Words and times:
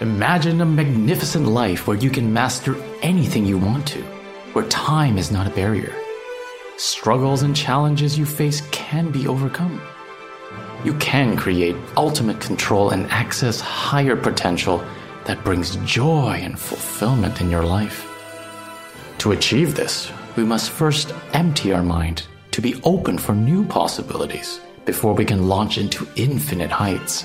Imagine 0.00 0.60
a 0.60 0.66
magnificent 0.66 1.46
life 1.46 1.86
where 1.86 1.96
you 1.96 2.10
can 2.10 2.32
master 2.32 2.74
anything 3.00 3.46
you 3.46 3.56
want 3.56 3.86
to, 3.86 4.02
where 4.52 4.66
time 4.66 5.16
is 5.16 5.30
not 5.30 5.46
a 5.46 5.54
barrier. 5.54 5.94
Struggles 6.76 7.42
and 7.42 7.54
challenges 7.54 8.18
you 8.18 8.26
face 8.26 8.60
can 8.72 9.12
be 9.12 9.28
overcome. 9.28 9.80
You 10.82 10.94
can 10.94 11.36
create 11.36 11.76
ultimate 11.96 12.40
control 12.40 12.90
and 12.90 13.08
access 13.12 13.60
higher 13.60 14.16
potential 14.16 14.84
that 15.26 15.44
brings 15.44 15.76
joy 15.84 16.40
and 16.42 16.58
fulfillment 16.58 17.40
in 17.40 17.48
your 17.48 17.64
life. 17.64 18.04
To 19.18 19.30
achieve 19.30 19.76
this, 19.76 20.10
we 20.34 20.42
must 20.42 20.72
first 20.72 21.14
empty 21.34 21.72
our 21.72 21.84
mind 21.84 22.26
to 22.50 22.60
be 22.60 22.80
open 22.82 23.16
for 23.16 23.32
new 23.32 23.64
possibilities 23.64 24.58
before 24.86 25.14
we 25.14 25.24
can 25.24 25.46
launch 25.46 25.78
into 25.78 26.08
infinite 26.16 26.72
heights. 26.72 27.24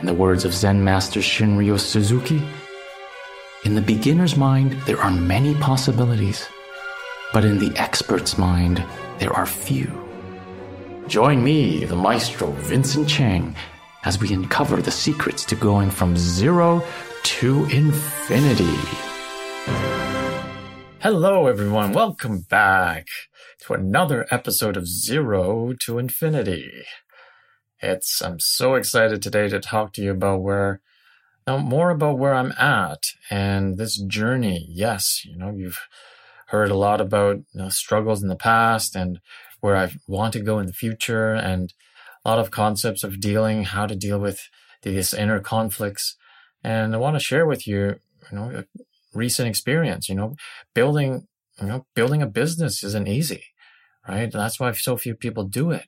In 0.00 0.06
the 0.06 0.14
words 0.14 0.44
of 0.44 0.54
Zen 0.54 0.84
Master 0.84 1.18
Shunryu 1.18 1.76
Suzuki, 1.76 2.40
in 3.64 3.74
the 3.74 3.80
beginner's 3.80 4.36
mind, 4.36 4.74
there 4.86 5.00
are 5.00 5.10
many 5.10 5.56
possibilities, 5.56 6.46
but 7.32 7.44
in 7.44 7.58
the 7.58 7.76
expert's 7.76 8.38
mind, 8.38 8.80
there 9.18 9.32
are 9.32 9.44
few. 9.44 9.90
Join 11.08 11.42
me, 11.42 11.84
the 11.84 11.96
maestro 11.96 12.52
Vincent 12.52 13.08
Chang, 13.08 13.56
as 14.04 14.20
we 14.20 14.32
uncover 14.32 14.80
the 14.80 14.92
secrets 14.92 15.44
to 15.46 15.56
going 15.56 15.90
from 15.90 16.16
zero 16.16 16.80
to 17.24 17.64
infinity. 17.64 18.78
Hello, 21.00 21.48
everyone. 21.48 21.92
Welcome 21.92 22.42
back 22.42 23.08
to 23.62 23.72
another 23.72 24.28
episode 24.30 24.76
of 24.76 24.86
Zero 24.86 25.74
to 25.80 25.98
Infinity. 25.98 26.84
It's, 27.80 28.20
I'm 28.22 28.40
so 28.40 28.74
excited 28.74 29.22
today 29.22 29.48
to 29.48 29.60
talk 29.60 29.92
to 29.94 30.02
you 30.02 30.10
about 30.10 30.42
where, 30.42 30.80
now 31.46 31.58
more 31.58 31.90
about 31.90 32.18
where 32.18 32.34
I'm 32.34 32.52
at 32.52 33.04
and 33.30 33.78
this 33.78 33.96
journey. 33.96 34.66
Yes, 34.68 35.22
you 35.24 35.36
know, 35.36 35.50
you've 35.50 35.80
heard 36.48 36.70
a 36.70 36.76
lot 36.76 37.00
about 37.00 37.36
you 37.36 37.60
know, 37.62 37.68
struggles 37.68 38.22
in 38.22 38.28
the 38.28 38.36
past 38.36 38.96
and 38.96 39.20
where 39.60 39.76
I 39.76 39.92
want 40.06 40.32
to 40.34 40.40
go 40.40 40.58
in 40.58 40.66
the 40.66 40.72
future 40.72 41.34
and 41.34 41.72
a 42.24 42.28
lot 42.28 42.38
of 42.38 42.50
concepts 42.50 43.04
of 43.04 43.20
dealing, 43.20 43.64
how 43.64 43.86
to 43.86 43.96
deal 43.96 44.18
with 44.18 44.48
these 44.82 45.14
inner 45.14 45.40
conflicts. 45.40 46.16
And 46.62 46.94
I 46.94 46.98
want 46.98 47.16
to 47.16 47.20
share 47.20 47.46
with 47.46 47.66
you, 47.66 48.00
you 48.30 48.38
know, 48.38 48.64
recent 49.14 49.48
experience. 49.48 50.08
You 50.08 50.14
know, 50.14 50.36
building 50.74 51.26
you 51.60 51.66
know 51.66 51.86
building 51.94 52.22
a 52.22 52.26
business 52.26 52.82
isn't 52.84 53.08
easy, 53.08 53.44
right? 54.08 54.30
That's 54.30 54.58
why 54.58 54.72
so 54.72 54.96
few 54.96 55.14
people 55.14 55.44
do 55.44 55.70
it. 55.70 55.86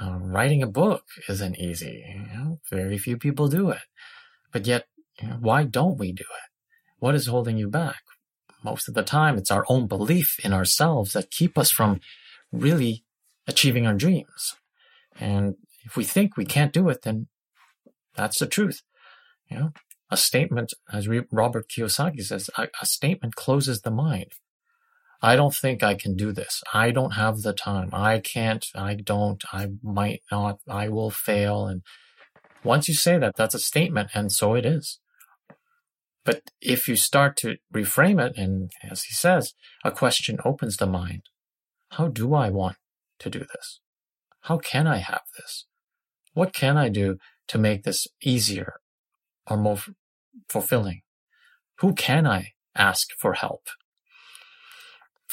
Uh, 0.00 0.18
writing 0.20 0.62
a 0.62 0.66
book 0.66 1.04
isn't 1.28 1.58
easy. 1.58 2.04
You 2.08 2.36
know, 2.36 2.60
very 2.70 2.98
few 2.98 3.16
people 3.16 3.48
do 3.48 3.70
it. 3.70 3.82
But 4.52 4.66
yet, 4.66 4.86
you 5.20 5.28
know, 5.28 5.36
why 5.40 5.64
don't 5.64 5.98
we 5.98 6.12
do 6.12 6.24
it? 6.24 6.50
What 6.98 7.14
is 7.14 7.26
holding 7.26 7.58
you 7.58 7.68
back? 7.68 8.02
Most 8.62 8.88
of 8.88 8.94
the 8.94 9.02
time, 9.02 9.36
it's 9.36 9.50
our 9.50 9.64
own 9.68 9.86
belief 9.86 10.38
in 10.44 10.52
ourselves 10.52 11.12
that 11.12 11.30
keep 11.30 11.56
us 11.58 11.70
from 11.70 12.00
really 12.50 13.04
achieving 13.46 13.86
our 13.86 13.94
dreams. 13.94 14.56
And 15.20 15.56
if 15.84 15.96
we 15.96 16.04
think 16.04 16.36
we 16.36 16.44
can't 16.44 16.72
do 16.72 16.88
it, 16.88 17.02
then 17.02 17.28
that's 18.16 18.38
the 18.38 18.46
truth. 18.46 18.82
You 19.50 19.58
know, 19.58 19.72
a 20.10 20.16
statement, 20.16 20.72
as 20.92 21.08
Robert 21.30 21.68
Kiyosaki 21.68 22.22
says, 22.22 22.48
a, 22.56 22.68
a 22.80 22.86
statement 22.86 23.36
closes 23.36 23.82
the 23.82 23.90
mind. 23.90 24.32
I 25.22 25.36
don't 25.36 25.54
think 25.54 25.82
I 25.82 25.94
can 25.94 26.16
do 26.16 26.32
this. 26.32 26.62
I 26.72 26.90
don't 26.90 27.12
have 27.12 27.42
the 27.42 27.52
time. 27.52 27.90
I 27.92 28.18
can't. 28.18 28.66
I 28.74 28.94
don't. 28.94 29.42
I 29.52 29.68
might 29.82 30.22
not. 30.30 30.58
I 30.68 30.88
will 30.88 31.10
fail. 31.10 31.66
And 31.66 31.82
once 32.62 32.88
you 32.88 32.94
say 32.94 33.18
that, 33.18 33.36
that's 33.36 33.54
a 33.54 33.58
statement, 33.58 34.10
and 34.14 34.30
so 34.30 34.54
it 34.54 34.66
is. 34.66 34.98
But 36.24 36.42
if 36.60 36.88
you 36.88 36.96
start 36.96 37.36
to 37.38 37.56
reframe 37.72 38.24
it, 38.24 38.36
and 38.36 38.72
as 38.82 39.04
he 39.04 39.14
says, 39.14 39.52
a 39.84 39.90
question 39.90 40.38
opens 40.44 40.76
the 40.76 40.86
mind. 40.86 41.22
How 41.90 42.08
do 42.08 42.34
I 42.34 42.48
want 42.50 42.76
to 43.20 43.30
do 43.30 43.40
this? 43.40 43.80
How 44.42 44.58
can 44.58 44.86
I 44.86 44.96
have 44.98 45.22
this? 45.38 45.66
What 46.32 46.52
can 46.52 46.76
I 46.76 46.88
do 46.88 47.18
to 47.48 47.58
make 47.58 47.84
this 47.84 48.06
easier 48.22 48.74
or 49.46 49.56
more 49.56 49.78
fulfilling? 50.48 51.02
Who 51.80 51.94
can 51.94 52.26
I 52.26 52.52
ask 52.74 53.08
for 53.18 53.34
help? 53.34 53.68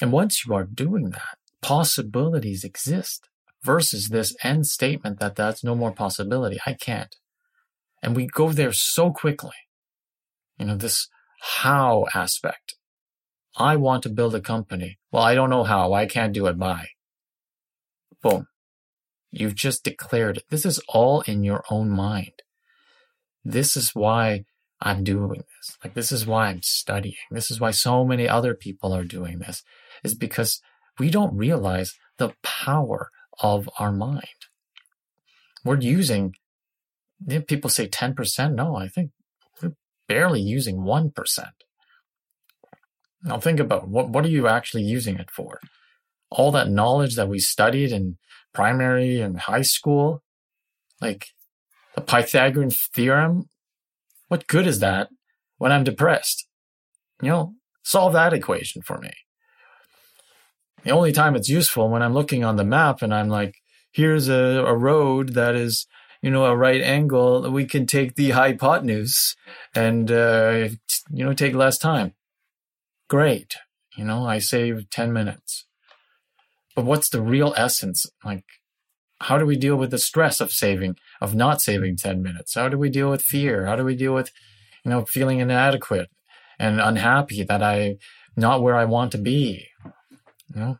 And 0.02 0.12
once 0.12 0.46
you 0.46 0.54
are 0.54 0.66
doing 0.66 1.12
that, 1.12 1.38
possibilities 1.62 2.64
exist 2.64 3.30
versus 3.64 4.10
this 4.10 4.36
end 4.44 4.66
statement 4.66 5.20
that 5.20 5.36
that's 5.36 5.64
no 5.64 5.76
more 5.76 5.92
possibility. 5.92 6.60
I 6.66 6.74
can't. 6.74 7.16
And 8.02 8.16
we 8.16 8.26
go 8.26 8.52
there 8.52 8.74
so 8.74 9.12
quickly. 9.12 9.52
You 10.58 10.66
know, 10.66 10.76
this 10.76 11.08
how 11.62 12.06
aspect. 12.14 12.76
I 13.58 13.76
want 13.76 14.04
to 14.04 14.10
build 14.10 14.34
a 14.34 14.42
company. 14.42 14.98
Well, 15.12 15.24
I 15.24 15.36
don't 15.36 15.50
know 15.50 15.64
how. 15.64 15.94
I 15.94 16.06
can't 16.06 16.34
do 16.34 16.48
it. 16.48 16.58
Bye. 16.58 16.90
Boom. 18.22 18.48
You've 19.30 19.56
just 19.56 19.84
declared 19.84 20.38
it. 20.38 20.44
This 20.50 20.66
is 20.66 20.82
all 20.88 21.22
in 21.22 21.44
your 21.44 21.64
own 21.70 21.90
mind. 21.90 22.44
This 23.44 23.76
is 23.76 23.92
why 23.94 24.46
I'm 24.82 25.04
doing 25.04 25.44
this. 25.58 25.78
Like, 25.84 25.94
this 25.94 26.12
is 26.12 26.26
why 26.26 26.48
I'm 26.48 26.62
studying. 26.64 27.16
This 27.30 27.52
is 27.52 27.60
why 27.60 27.72
so 27.72 28.04
many 28.04 28.28
other 28.28 28.54
people 28.56 28.94
are 28.94 29.04
doing 29.04 29.40
this, 29.40 29.64
is 30.04 30.16
because 30.16 30.62
we 31.00 31.10
don't 31.10 31.36
realize 31.36 31.94
the 32.18 32.34
power 32.44 33.10
of 33.40 33.70
our 33.80 33.92
mind. 33.92 34.26
We're 35.64 35.80
using, 35.80 36.36
people 37.48 37.70
say 37.70 37.88
10%. 37.88 38.56
No, 38.56 38.76
I 38.76 38.88
think 38.88 39.12
we're 39.62 39.74
barely 40.08 40.42
using 40.42 40.78
1%. 40.78 41.14
Now 43.24 43.40
think 43.40 43.60
about 43.60 43.88
what, 43.88 44.10
what 44.10 44.26
are 44.26 44.30
you 44.30 44.48
actually 44.48 44.84
using 44.84 45.18
it 45.18 45.30
for? 45.30 45.60
All 46.30 46.52
that 46.52 46.70
knowledge 46.70 47.16
that 47.16 47.28
we 47.28 47.40
studied 47.40 47.92
in 47.92 48.18
primary 48.54 49.20
and 49.20 49.40
high 49.40 49.62
school, 49.62 50.24
like 51.00 51.28
the 51.96 52.02
Pythagorean 52.02 52.72
theorem, 52.72 53.50
what 54.28 54.48
good 54.48 54.66
is 54.66 54.80
that 54.80 55.10
when 55.58 55.72
I'm 55.72 55.84
depressed? 55.84 56.48
You 57.22 57.30
know, 57.30 57.54
solve 57.84 58.14
that 58.14 58.34
equation 58.34 58.82
for 58.82 58.98
me. 58.98 59.12
The 60.84 60.92
only 60.92 61.12
time 61.12 61.36
it's 61.36 61.50
useful 61.50 61.90
when 61.90 62.02
I'm 62.02 62.14
looking 62.14 62.44
on 62.44 62.56
the 62.56 62.64
map 62.64 63.02
and 63.02 63.14
I'm 63.14 63.30
like, 63.30 63.56
here's 63.92 64.28
a, 64.30 64.64
a 64.66 64.76
road 64.76 65.34
that 65.34 65.56
is, 65.56 65.86
you 66.22 66.32
know, 66.32 66.46
a 66.46 66.56
right 66.56 66.82
angle. 66.82 67.50
We 67.52 67.66
can 67.66 67.86
take 67.86 68.16
the 68.16 68.32
hypotenuse 68.32 69.36
and, 69.76 70.12
uh, 70.12 70.70
you 71.12 71.24
know, 71.24 71.34
take 71.34 71.54
less 71.54 71.78
time. 71.78 72.14
Great. 73.08 73.56
You 73.96 74.06
know, 74.06 74.26
I 74.26 74.40
save 74.40 74.90
10 74.90 75.14
minutes. 75.14 75.68
But 76.76 76.86
what's 76.86 77.10
the 77.10 77.22
real 77.22 77.54
essence? 77.58 78.06
Like, 78.24 78.46
how 79.20 79.38
do 79.38 79.46
we 79.46 79.58
deal 79.58 79.76
with 79.76 79.92
the 79.92 80.00
stress 80.00 80.40
of 80.40 80.52
saving, 80.52 80.96
of 81.20 81.36
not 81.36 81.62
saving 81.62 81.98
10 81.98 82.24
minutes? 82.24 82.56
How 82.56 82.70
do 82.70 82.78
we 82.78 82.90
deal 82.90 83.10
with 83.12 83.22
fear? 83.22 83.66
How 83.66 83.76
do 83.76 83.84
we 83.84 83.96
deal 83.96 84.16
with, 84.16 84.32
you 84.84 84.90
know, 84.90 85.06
feeling 85.06 85.40
inadequate 85.40 86.10
and 86.58 86.82
unhappy 86.82 87.44
that 87.44 87.62
I 87.62 87.98
not 88.36 88.64
where 88.64 88.76
I 88.76 88.86
want 88.86 89.12
to 89.12 89.20
be? 89.20 89.68
Know, 90.54 90.78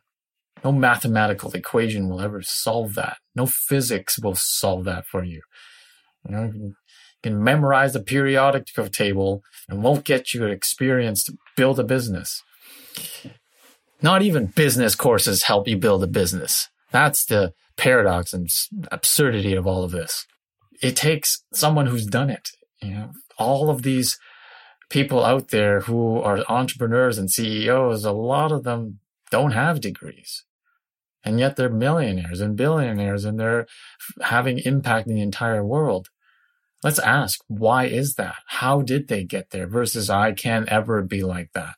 no 0.64 0.72
mathematical 0.72 1.52
equation 1.52 2.08
will 2.08 2.20
ever 2.20 2.42
solve 2.42 2.94
that. 2.94 3.18
No 3.34 3.46
physics 3.46 4.18
will 4.18 4.34
solve 4.34 4.84
that 4.84 5.06
for 5.06 5.24
you. 5.24 5.42
You 6.28 6.36
know, 6.36 6.52
you 6.54 6.74
can 7.22 7.42
memorize 7.42 7.92
the 7.92 8.02
periodic 8.02 8.66
table 8.92 9.42
and 9.68 9.82
won't 9.82 10.04
get 10.04 10.34
you 10.34 10.44
experience 10.46 11.24
to 11.24 11.36
build 11.56 11.78
a 11.80 11.84
business. 11.84 12.42
Not 14.00 14.22
even 14.22 14.46
business 14.46 14.94
courses 14.94 15.44
help 15.44 15.68
you 15.68 15.76
build 15.76 16.02
a 16.02 16.08
business. 16.08 16.68
That's 16.90 17.24
the 17.24 17.52
paradox 17.76 18.32
and 18.32 18.48
absurdity 18.90 19.54
of 19.54 19.66
all 19.66 19.84
of 19.84 19.92
this. 19.92 20.26
It 20.82 20.96
takes 20.96 21.44
someone 21.52 21.86
who's 21.86 22.06
done 22.06 22.28
it. 22.28 22.50
You 22.80 22.90
know, 22.90 23.12
all 23.38 23.70
of 23.70 23.82
these 23.82 24.18
people 24.90 25.24
out 25.24 25.48
there 25.48 25.80
who 25.80 26.18
are 26.20 26.44
entrepreneurs 26.48 27.16
and 27.16 27.30
CEOs, 27.30 28.04
a 28.04 28.12
lot 28.12 28.52
of 28.52 28.64
them 28.64 28.98
don't 29.32 29.52
have 29.52 29.80
degrees. 29.80 30.44
And 31.24 31.40
yet 31.40 31.56
they're 31.56 31.70
millionaires 31.70 32.40
and 32.40 32.54
billionaires 32.54 33.24
and 33.24 33.40
they're 33.40 33.66
having 34.20 34.58
impact 34.58 35.08
in 35.08 35.14
the 35.14 35.22
entire 35.22 35.64
world. 35.64 36.08
Let's 36.84 36.98
ask, 36.98 37.40
why 37.48 37.86
is 37.86 38.16
that? 38.16 38.36
How 38.46 38.82
did 38.82 39.08
they 39.08 39.24
get 39.24 39.50
there 39.50 39.66
versus 39.66 40.10
I 40.10 40.32
can't 40.32 40.68
ever 40.68 41.00
be 41.00 41.22
like 41.22 41.50
that? 41.54 41.76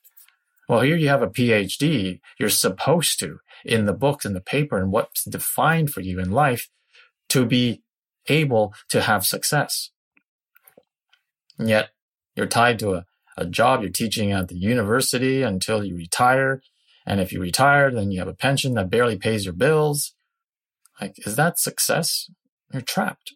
Well, 0.69 0.81
here 0.81 0.97
you 0.97 1.09
have 1.09 1.23
a 1.23 1.29
PhD. 1.29 2.21
You're 2.41 2.49
supposed 2.49 3.21
to 3.21 3.39
in 3.65 3.85
the 3.85 3.93
books 3.93 4.25
and 4.25 4.35
the 4.35 4.41
paper 4.41 4.77
and 4.79 4.91
what's 4.91 5.23
defined 5.23 5.91
for 5.91 6.01
you 6.01 6.19
in 6.19 6.33
life 6.33 6.69
to 7.29 7.47
be 7.47 7.83
able 8.29 8.75
to 8.89 9.03
have 9.03 9.25
success. 9.25 9.91
And 11.59 11.69
yet 11.69 11.91
you're 12.35 12.47
tied 12.47 12.81
to 12.81 12.95
a, 12.95 13.05
a 13.37 13.47
job. 13.47 13.83
You're 13.83 13.91
teaching 13.91 14.33
at 14.33 14.49
the 14.49 14.57
university 14.57 15.43
until 15.43 15.85
you 15.85 15.95
retire. 15.95 16.63
And 17.07 17.21
if 17.21 17.33
you 17.33 17.41
retire, 17.41 17.91
then 17.91 18.11
you 18.11 18.19
have 18.19 18.29
a 18.29 18.35
pension 18.35 18.75
that 18.75 18.91
barely 18.91 19.17
pays 19.17 19.45
your 19.45 19.55
bills. 19.55 20.15
Like, 21.01 21.15
is 21.27 21.37
that 21.37 21.59
success? 21.59 22.31
You're 22.73 22.83
trapped. 22.83 23.35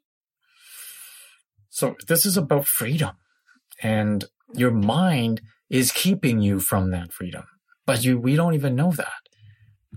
So 1.68 1.96
this 2.06 2.24
is 2.24 2.36
about 2.36 2.66
freedom. 2.66 3.16
And 3.82 4.24
your 4.54 4.70
mind 4.70 5.42
is 5.68 5.92
keeping 5.92 6.40
you 6.40 6.60
from 6.60 6.90
that 6.90 7.12
freedom. 7.12 7.44
But 7.86 8.04
you, 8.04 8.18
we 8.18 8.36
don't 8.36 8.54
even 8.54 8.74
know 8.74 8.92
that. 8.92 9.12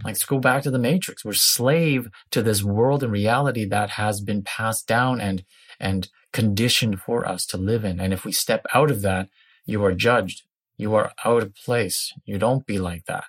Like, 0.04 0.14
let's 0.14 0.26
go 0.26 0.40
back 0.40 0.64
to 0.64 0.72
the 0.72 0.80
matrix. 0.80 1.24
We're 1.24 1.34
slave 1.34 2.08
to 2.32 2.42
this 2.42 2.64
world 2.64 3.04
and 3.04 3.12
reality 3.12 3.66
that 3.66 3.92
has 3.92 4.22
been 4.22 4.44
passed 4.44 4.88
down 4.88 5.22
and, 5.22 5.44
and 5.80 6.10
conditioned 6.34 7.02
for 7.02 7.28
us 7.28 7.46
to 7.48 7.58
live 7.58 7.84
in. 7.84 8.00
And 8.00 8.14
if 8.14 8.26
we 8.26 8.32
step 8.32 8.66
out 8.74 8.92
of 8.92 9.02
that, 9.02 9.30
you 9.66 9.84
are 9.84 9.94
judged. 9.94 10.44
You 10.78 10.96
are 10.96 11.12
out 11.26 11.44
of 11.44 11.56
place. 11.56 12.12
You 12.26 12.38
don't 12.38 12.66
be 12.66 12.80
like 12.80 13.06
that. 13.06 13.26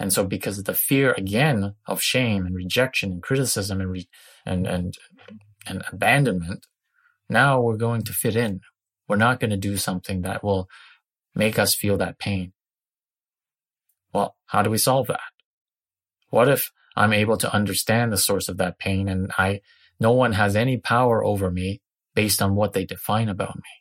And 0.00 0.14
so 0.14 0.24
because 0.24 0.58
of 0.58 0.64
the 0.64 0.72
fear 0.72 1.12
again 1.12 1.74
of 1.86 2.00
shame 2.00 2.46
and 2.46 2.56
rejection 2.56 3.12
and 3.12 3.22
criticism 3.22 3.82
and, 3.82 3.90
re- 3.92 4.08
and, 4.46 4.66
and, 4.66 4.94
and 5.66 5.84
abandonment, 5.92 6.66
now 7.28 7.60
we're 7.60 7.76
going 7.76 8.02
to 8.04 8.14
fit 8.14 8.34
in. 8.34 8.60
We're 9.06 9.16
not 9.16 9.40
going 9.40 9.50
to 9.50 9.58
do 9.58 9.76
something 9.76 10.22
that 10.22 10.42
will 10.42 10.70
make 11.34 11.58
us 11.58 11.74
feel 11.74 11.98
that 11.98 12.18
pain. 12.18 12.54
Well, 14.14 14.36
how 14.46 14.62
do 14.62 14.70
we 14.70 14.78
solve 14.78 15.08
that? 15.08 15.20
What 16.30 16.48
if 16.48 16.70
I'm 16.96 17.12
able 17.12 17.36
to 17.36 17.54
understand 17.54 18.10
the 18.10 18.16
source 18.16 18.48
of 18.48 18.56
that 18.56 18.78
pain 18.78 19.06
and 19.06 19.30
I, 19.36 19.60
no 20.00 20.12
one 20.12 20.32
has 20.32 20.56
any 20.56 20.78
power 20.78 21.22
over 21.22 21.50
me 21.50 21.82
based 22.14 22.40
on 22.40 22.54
what 22.54 22.72
they 22.72 22.86
define 22.86 23.28
about 23.28 23.56
me? 23.56 23.79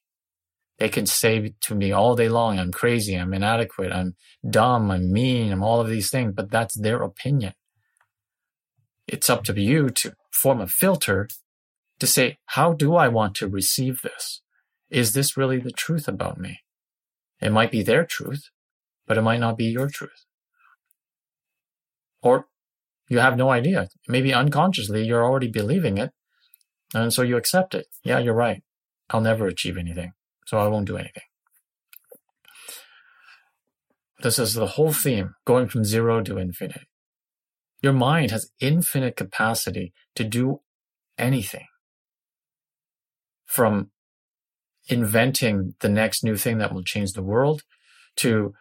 They 0.80 0.90
can 0.90 1.06
say 1.06 1.54
to 1.62 1.76
me 1.76 1.92
all 1.92 2.16
day 2.16 2.30
long, 2.30 2.58
I'm 2.58 2.72
crazy, 2.72 3.16
I'm 3.16 3.34
inadequate, 3.34 3.92
I'm 3.92 4.16
dumb, 4.50 4.90
I'm 4.90 5.12
mean, 5.12 5.52
I'm 5.52 5.62
all 5.62 5.82
of 5.82 5.90
these 5.90 6.10
things, 6.10 6.34
but 6.34 6.50
that's 6.50 6.80
their 6.80 7.04
opinion. 7.04 7.54
It's 9.06 9.30
up 9.30 9.44
to 9.46 9.60
you 9.60 9.90
to 9.90 10.14
form 10.32 10.62
a 10.62 10.68
filter 10.68 11.28
to 12.00 12.08
say, 12.08 12.38
how 12.46 12.72
do 12.72 12.96
I 12.96 13.10
want 13.10 13.36
to 13.36 13.48
receive 13.48 14.02
this? 14.02 14.42
Is 14.90 15.12
this 15.12 15.36
really 15.36 15.60
the 15.60 15.72
truth 15.72 16.08
about 16.08 16.40
me? 16.40 16.60
It 17.42 17.52
might 17.52 17.72
be 17.72 17.84
their 17.84 18.06
truth, 18.06 18.50
but 19.06 19.18
it 19.18 19.22
might 19.22 19.40
not 19.42 19.58
be 19.58 19.66
your 19.66 19.90
truth. 19.90 20.26
Or 22.22 22.48
you 23.10 23.20
have 23.20 23.36
no 23.36 23.50
idea. 23.50 23.90
Maybe 24.08 24.34
unconsciously 24.34 25.06
you're 25.06 25.26
already 25.26 25.50
believing 25.50 25.98
it. 25.98 26.12
And 26.94 27.12
so 27.12 27.22
you 27.22 27.36
accept 27.36 27.76
it. 27.76 27.88
Yeah, 28.04 28.20
you're 28.20 28.34
right. 28.34 28.64
I'll 29.10 29.22
never 29.22 29.48
achieve 29.48 29.78
anything. 29.78 30.14
So 30.50 30.58
I 30.58 30.66
won't 30.66 30.88
do 30.88 30.98
anything. 30.98 31.30
This 34.24 34.40
is 34.40 34.56
the 34.56 34.66
whole 34.66 34.92
theme 34.92 35.36
going 35.46 35.68
from 35.68 35.84
zero 35.84 36.24
to 36.24 36.40
infinite. 36.40 36.88
Your 37.84 37.94
mind 37.94 38.32
has 38.32 38.50
infinite 38.60 39.16
capacity 39.16 39.94
to 40.16 40.24
do 40.24 40.62
anything 41.20 41.68
from 43.46 43.92
inventing 44.88 45.76
the 45.82 45.90
next 45.90 46.24
new 46.24 46.36
thing 46.36 46.58
that 46.58 46.74
will 46.74 46.84
change 46.84 47.14
the 47.14 47.22
world 47.22 47.62
to 48.16 48.54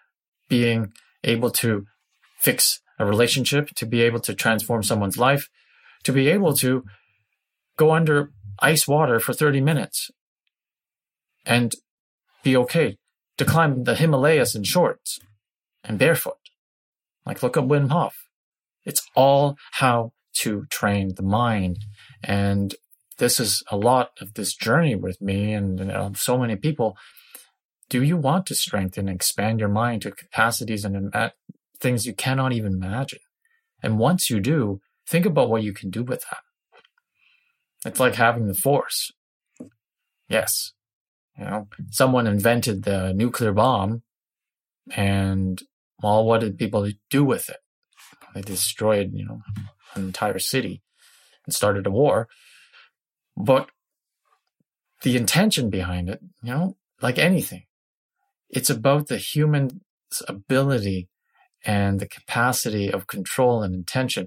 being 0.46 0.93
able 1.25 1.50
to 1.52 1.87
fix 2.38 2.82
a 2.99 3.06
relationship, 3.06 3.70
to 3.76 3.87
be 3.87 4.02
able 4.02 4.20
to 4.20 4.35
transform 4.35 4.82
someone's 4.82 5.17
life, 5.17 5.49
to 6.05 6.12
be 6.12 6.29
able 6.29 6.52
to 6.52 6.85
go 7.79 7.93
under 7.93 8.31
ice 8.58 8.87
water 8.87 9.19
for 9.19 9.32
30 9.32 9.62
minutes 9.62 10.11
and 11.49 11.73
be 12.45 12.56
okay, 12.56 12.99
to 13.39 13.45
climb 13.45 13.85
the 13.85 13.97
Himalayas 13.97 14.55
in 14.55 14.62
shorts 14.62 15.19
and 15.83 15.99
barefoot. 15.99 16.37
Like 17.27 17.43
look 17.43 17.56
up 17.56 17.65
Wim 17.65 17.91
Hof. 17.91 18.15
It's 18.85 19.03
all 19.17 19.56
how 19.73 20.12
to 20.41 20.67
train 20.71 21.15
the 21.17 21.23
mind. 21.23 21.79
And 22.23 22.75
this 23.17 23.41
is 23.41 23.65
a 23.71 23.77
lot 23.77 24.11
of 24.21 24.35
this 24.35 24.55
journey 24.55 24.95
with 24.95 25.21
me 25.21 25.53
and 25.53 26.17
so 26.17 26.39
many 26.39 26.55
people. 26.55 26.97
Do 27.89 28.03
you 28.03 28.17
want 28.17 28.47
to 28.47 28.55
strengthen 28.55 29.09
and 29.09 29.17
expand 29.17 29.61
your 29.61 29.71
mind 29.71 30.03
to 30.03 30.11
capacities 30.11 30.85
and 30.85 31.15
uh, 31.15 31.31
things 31.81 32.06
you 32.06 32.12
cannot 32.12 32.53
even 32.53 32.75
imagine? 32.75 33.21
And 33.83 33.99
once 33.99 34.29
you 34.29 34.41
do, 34.41 34.81
think 35.09 35.25
about 35.25 35.49
what 35.49 35.62
you 35.62 35.73
can 35.73 35.89
do 35.91 36.03
with 36.03 36.23
that. 36.31 36.41
It's 37.87 38.00
like 38.00 38.17
having 38.17 38.47
the 38.47 38.55
force. 38.55 39.12
Yes. 40.29 40.73
You 41.38 41.44
know, 41.44 41.69
someone 41.90 42.26
invented 42.26 42.82
the 42.82 43.12
nuclear 43.12 43.52
bomb 43.52 44.02
and 44.90 45.62
well, 46.02 46.25
what 46.25 46.40
did 46.40 46.58
people 46.58 46.88
do 47.11 47.25
with 47.25 47.49
it? 47.49 47.58
They 48.35 48.40
destroyed, 48.43 49.11
you 49.12 49.25
know, 49.25 49.43
an 49.94 50.02
entire 50.02 50.38
city 50.38 50.82
and 51.44 51.55
started 51.55 51.87
a 51.87 51.90
war. 51.90 52.29
But 53.37 53.70
the 55.02 55.17
intention 55.17 55.70
behind 55.70 56.08
it, 56.08 56.20
you 56.43 56.52
know, 56.52 56.76
like 57.00 57.19
anything, 57.19 57.64
it's 58.50 58.70
about 58.70 59.08
the 59.08 59.19
human's 59.19 59.75
ability 60.26 61.08
and 61.64 62.00
the 62.00 62.08
capacity 62.08 62.93
of 62.93 63.06
control 63.06 63.62
and 63.62 63.75
intention. 63.75 64.26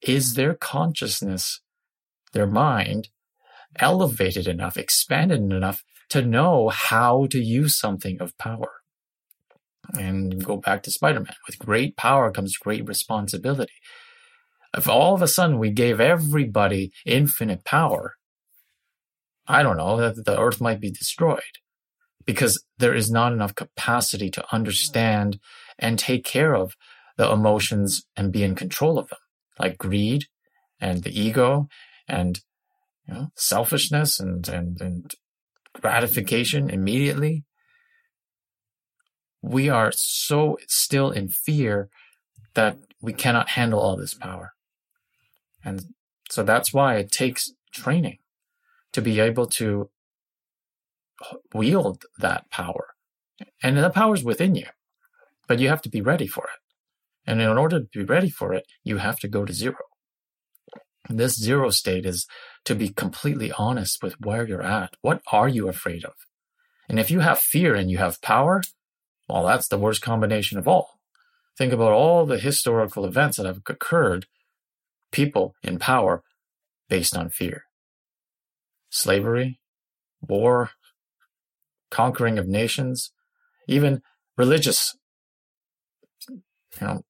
Is 0.00 0.34
their 0.34 0.54
consciousness, 0.54 1.60
their 2.32 2.46
mind, 2.48 3.10
elevated 3.78 4.48
enough, 4.48 4.76
expanded 4.76 5.52
enough 5.52 5.84
to 6.12 6.22
know 6.22 6.68
how 6.68 7.26
to 7.30 7.38
use 7.38 7.78
something 7.78 8.20
of 8.20 8.36
power? 8.38 8.70
And 9.98 10.44
go 10.44 10.56
back 10.56 10.82
to 10.84 10.90
Spider 10.90 11.20
Man. 11.20 11.34
With 11.46 11.58
great 11.58 11.96
power 11.96 12.30
comes 12.30 12.56
great 12.56 12.86
responsibility. 12.86 13.72
If 14.76 14.88
all 14.88 15.14
of 15.14 15.22
a 15.22 15.28
sudden 15.28 15.58
we 15.58 15.70
gave 15.70 16.00
everybody 16.00 16.92
infinite 17.04 17.64
power, 17.64 18.14
I 19.46 19.62
don't 19.62 19.76
know, 19.76 19.96
that 19.96 20.24
the 20.24 20.38
earth 20.38 20.60
might 20.60 20.80
be 20.80 20.90
destroyed 20.90 21.58
because 22.24 22.62
there 22.78 22.94
is 22.94 23.10
not 23.10 23.32
enough 23.32 23.54
capacity 23.54 24.30
to 24.30 24.44
understand 24.52 25.38
and 25.78 25.98
take 25.98 26.24
care 26.24 26.54
of 26.54 26.74
the 27.16 27.30
emotions 27.30 28.04
and 28.16 28.32
be 28.32 28.42
in 28.42 28.54
control 28.54 28.98
of 28.98 29.08
them, 29.08 29.18
like 29.58 29.78
greed 29.78 30.26
and 30.80 31.02
the 31.02 31.20
ego 31.20 31.68
and 32.08 32.40
you 33.06 33.14
know, 33.14 33.28
selfishness 33.36 34.20
and, 34.20 34.48
and, 34.48 34.80
and 34.80 35.12
gratification 35.80 36.70
immediately. 36.70 37.44
We 39.40 39.68
are 39.68 39.92
so 39.92 40.58
still 40.68 41.10
in 41.10 41.28
fear 41.28 41.88
that 42.54 42.78
we 43.00 43.12
cannot 43.12 43.50
handle 43.50 43.80
all 43.80 43.96
this 43.96 44.14
power. 44.14 44.52
And 45.64 45.94
so 46.30 46.42
that's 46.42 46.72
why 46.72 46.96
it 46.96 47.10
takes 47.10 47.52
training 47.72 48.18
to 48.92 49.02
be 49.02 49.20
able 49.20 49.46
to 49.46 49.90
wield 51.54 52.04
that 52.18 52.50
power. 52.50 52.94
And 53.62 53.76
the 53.76 53.90
power 53.90 54.14
is 54.14 54.24
within 54.24 54.54
you, 54.54 54.66
but 55.46 55.58
you 55.58 55.68
have 55.68 55.82
to 55.82 55.88
be 55.88 56.00
ready 56.00 56.26
for 56.26 56.44
it. 56.44 56.60
And 57.26 57.40
in 57.40 57.48
order 57.48 57.80
to 57.80 57.86
be 57.86 58.04
ready 58.04 58.30
for 58.30 58.52
it, 58.52 58.66
you 58.84 58.98
have 58.98 59.18
to 59.20 59.28
go 59.28 59.44
to 59.44 59.52
zero. 59.52 59.76
This 61.08 61.38
zero 61.38 61.70
state 61.70 62.06
is 62.06 62.26
to 62.64 62.74
be 62.74 62.88
completely 62.88 63.52
honest 63.52 64.02
with 64.02 64.20
where 64.20 64.46
you're 64.46 64.62
at. 64.62 64.94
What 65.00 65.20
are 65.32 65.48
you 65.48 65.68
afraid 65.68 66.04
of? 66.04 66.14
And 66.88 66.98
if 66.98 67.10
you 67.10 67.20
have 67.20 67.38
fear 67.38 67.74
and 67.74 67.90
you 67.90 67.98
have 67.98 68.22
power, 68.22 68.62
well, 69.28 69.46
that's 69.46 69.68
the 69.68 69.78
worst 69.78 70.02
combination 70.02 70.58
of 70.58 70.68
all. 70.68 71.00
Think 71.56 71.72
about 71.72 71.92
all 71.92 72.26
the 72.26 72.38
historical 72.38 73.04
events 73.04 73.36
that 73.36 73.46
have 73.46 73.60
occurred, 73.66 74.26
people 75.10 75.54
in 75.62 75.78
power 75.78 76.22
based 76.88 77.16
on 77.16 77.30
fear 77.30 77.64
slavery, 78.90 79.58
war, 80.20 80.70
conquering 81.90 82.38
of 82.38 82.46
nations, 82.46 83.10
even 83.66 84.02
religious, 84.36 84.94
you 86.28 86.42
know, 86.80 87.04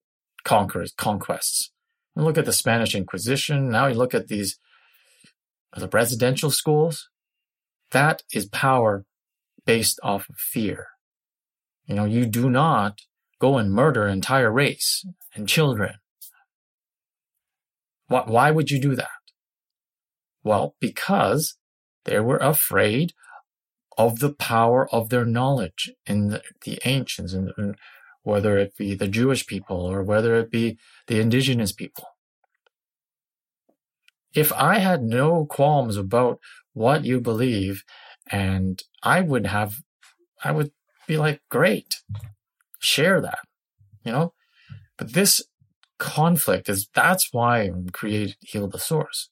conquers, 0.44 0.92
conquests. 0.96 1.71
Look 2.14 2.38
at 2.38 2.44
the 2.44 2.52
Spanish 2.52 2.94
Inquisition. 2.94 3.70
Now 3.70 3.86
you 3.86 3.94
look 3.94 4.14
at 4.14 4.28
these 4.28 4.58
the 5.74 5.88
residential 5.88 6.50
schools. 6.50 7.08
That 7.92 8.22
is 8.32 8.46
power 8.46 9.04
based 9.64 9.98
off 10.02 10.28
of 10.28 10.36
fear. 10.36 10.88
You 11.86 11.94
know, 11.94 12.04
you 12.04 12.26
do 12.26 12.50
not 12.50 13.00
go 13.38 13.58
and 13.58 13.72
murder 13.72 14.06
an 14.06 14.12
entire 14.12 14.50
race 14.50 15.04
and 15.34 15.48
children. 15.48 15.94
Why, 18.08 18.24
why 18.26 18.50
would 18.50 18.70
you 18.70 18.80
do 18.80 18.94
that? 18.94 19.08
Well, 20.44 20.74
because 20.80 21.56
they 22.04 22.20
were 22.20 22.38
afraid 22.38 23.12
of 23.98 24.18
the 24.18 24.32
power 24.32 24.88
of 24.92 25.08
their 25.08 25.24
knowledge 25.24 25.90
in 26.06 26.28
the, 26.28 26.42
the 26.64 26.78
ancients, 26.84 27.32
and, 27.32 27.52
and 27.56 27.76
whether 28.22 28.56
it 28.58 28.76
be 28.76 28.94
the 28.94 29.08
Jewish 29.08 29.46
people 29.46 29.84
or 29.84 30.02
whether 30.02 30.36
it 30.36 30.50
be 30.50 30.78
the 31.06 31.20
indigenous 31.20 31.72
people. 31.72 32.06
If 34.34 34.52
I 34.52 34.78
had 34.78 35.02
no 35.02 35.44
qualms 35.44 35.96
about 35.96 36.38
what 36.72 37.04
you 37.04 37.20
believe, 37.20 37.84
and 38.30 38.82
I 39.02 39.20
would 39.20 39.46
have, 39.46 39.82
I 40.42 40.52
would 40.52 40.72
be 41.06 41.18
like, 41.18 41.42
great, 41.50 41.96
share 42.78 43.20
that, 43.20 43.40
you 44.04 44.12
know? 44.12 44.32
But 44.96 45.12
this 45.12 45.42
conflict 45.98 46.68
is, 46.68 46.88
that's 46.94 47.32
why 47.32 47.62
I 47.62 47.72
created 47.92 48.36
Heal 48.40 48.68
the 48.68 48.78
Source. 48.78 49.28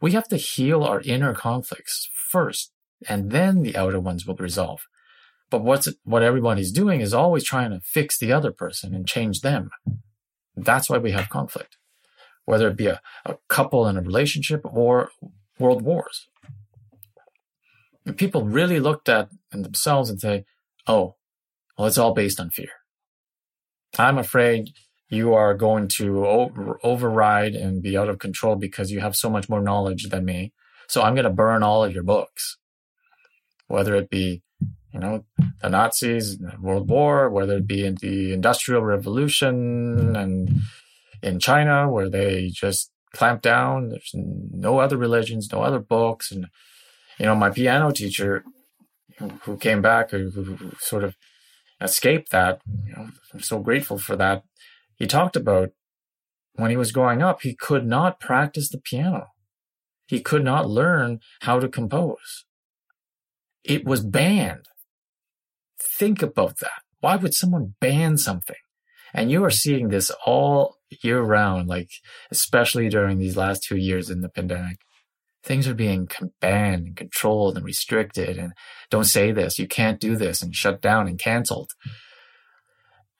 We 0.00 0.12
have 0.12 0.28
to 0.28 0.36
heal 0.36 0.82
our 0.82 1.00
inner 1.00 1.32
conflicts 1.32 2.10
first, 2.12 2.72
and 3.08 3.30
then 3.30 3.62
the 3.62 3.76
outer 3.76 4.00
ones 4.00 4.26
will 4.26 4.36
resolve. 4.36 4.82
But 5.52 5.64
what's 5.64 5.86
what 6.04 6.22
everybody's 6.22 6.72
doing 6.72 7.02
is 7.02 7.12
always 7.12 7.44
trying 7.44 7.72
to 7.72 7.80
fix 7.84 8.18
the 8.18 8.32
other 8.32 8.50
person 8.50 8.94
and 8.94 9.06
change 9.06 9.42
them. 9.42 9.68
That's 10.56 10.88
why 10.88 10.96
we 10.96 11.12
have 11.12 11.28
conflict, 11.28 11.76
whether 12.46 12.68
it 12.68 12.76
be 12.76 12.86
a, 12.86 13.02
a 13.26 13.36
couple 13.48 13.86
in 13.86 13.98
a 13.98 14.00
relationship 14.00 14.62
or 14.64 15.10
world 15.58 15.82
wars. 15.82 16.26
People 18.16 18.44
really 18.46 18.80
looked 18.80 19.10
at 19.10 19.28
themselves 19.50 20.08
and 20.08 20.18
say, 20.18 20.46
oh, 20.86 21.16
well, 21.76 21.86
it's 21.86 21.98
all 21.98 22.14
based 22.14 22.40
on 22.40 22.48
fear. 22.48 22.70
I'm 23.98 24.16
afraid 24.16 24.70
you 25.10 25.34
are 25.34 25.52
going 25.52 25.86
to 25.98 26.26
over- 26.26 26.80
override 26.82 27.54
and 27.54 27.82
be 27.82 27.98
out 27.98 28.08
of 28.08 28.18
control 28.18 28.56
because 28.56 28.90
you 28.90 29.00
have 29.00 29.16
so 29.16 29.28
much 29.28 29.50
more 29.50 29.60
knowledge 29.60 30.08
than 30.08 30.24
me. 30.24 30.54
So 30.88 31.02
I'm 31.02 31.14
going 31.14 31.24
to 31.24 31.30
burn 31.30 31.62
all 31.62 31.84
of 31.84 31.92
your 31.92 32.02
books, 32.04 32.56
whether 33.66 33.94
it 33.94 34.08
be, 34.08 34.42
you 34.92 35.00
know, 35.00 35.26
the 35.60 35.68
Nazis, 35.68 36.38
World 36.60 36.88
War, 36.88 37.28
whether 37.30 37.56
it 37.56 37.66
be 37.66 37.84
in 37.84 37.96
the 37.96 38.32
Industrial 38.32 38.82
Revolution 38.82 40.16
and 40.16 40.50
in 41.22 41.38
China, 41.38 41.90
where 41.90 42.08
they 42.08 42.48
just 42.48 42.90
clamped 43.14 43.42
down. 43.42 43.90
There's 43.90 44.10
no 44.14 44.78
other 44.78 44.96
religions, 44.96 45.52
no 45.52 45.62
other 45.62 45.78
books. 45.78 46.32
And, 46.32 46.46
you 47.18 47.26
know, 47.26 47.34
my 47.34 47.50
piano 47.50 47.92
teacher 47.92 48.44
who 49.42 49.56
came 49.56 49.82
back, 49.82 50.10
who, 50.10 50.30
who 50.30 50.72
sort 50.78 51.04
of 51.04 51.14
escaped 51.80 52.30
that, 52.30 52.60
you 52.86 52.94
know, 52.94 53.08
I'm 53.32 53.40
so 53.40 53.58
grateful 53.58 53.98
for 53.98 54.16
that. 54.16 54.42
He 54.96 55.06
talked 55.06 55.36
about 55.36 55.70
when 56.54 56.70
he 56.70 56.76
was 56.76 56.92
growing 56.92 57.22
up, 57.22 57.42
he 57.42 57.54
could 57.54 57.86
not 57.86 58.20
practice 58.20 58.68
the 58.68 58.78
piano. 58.78 59.28
He 60.06 60.20
could 60.20 60.44
not 60.44 60.68
learn 60.68 61.20
how 61.40 61.60
to 61.60 61.68
compose. 61.68 62.44
It 63.64 63.84
was 63.84 64.04
banned. 64.04 64.66
Think 65.98 66.22
about 66.22 66.58
that. 66.60 66.82
Why 67.00 67.16
would 67.16 67.34
someone 67.34 67.74
ban 67.80 68.16
something? 68.16 68.56
And 69.14 69.30
you 69.30 69.44
are 69.44 69.50
seeing 69.50 69.88
this 69.88 70.10
all 70.24 70.76
year 71.02 71.20
round, 71.20 71.68
like 71.68 71.90
especially 72.30 72.88
during 72.88 73.18
these 73.18 73.36
last 73.36 73.62
two 73.62 73.76
years 73.76 74.08
in 74.10 74.20
the 74.20 74.28
pandemic. 74.28 74.78
Things 75.44 75.66
are 75.66 75.74
being 75.74 76.08
banned 76.40 76.86
and 76.86 76.96
controlled 76.96 77.56
and 77.56 77.64
restricted 77.64 78.38
and 78.38 78.52
don't 78.90 79.04
say 79.04 79.32
this, 79.32 79.58
you 79.58 79.66
can't 79.66 80.00
do 80.00 80.14
this 80.14 80.40
and 80.40 80.54
shut 80.54 80.80
down 80.80 81.08
and 81.08 81.18
canceled. 81.18 81.70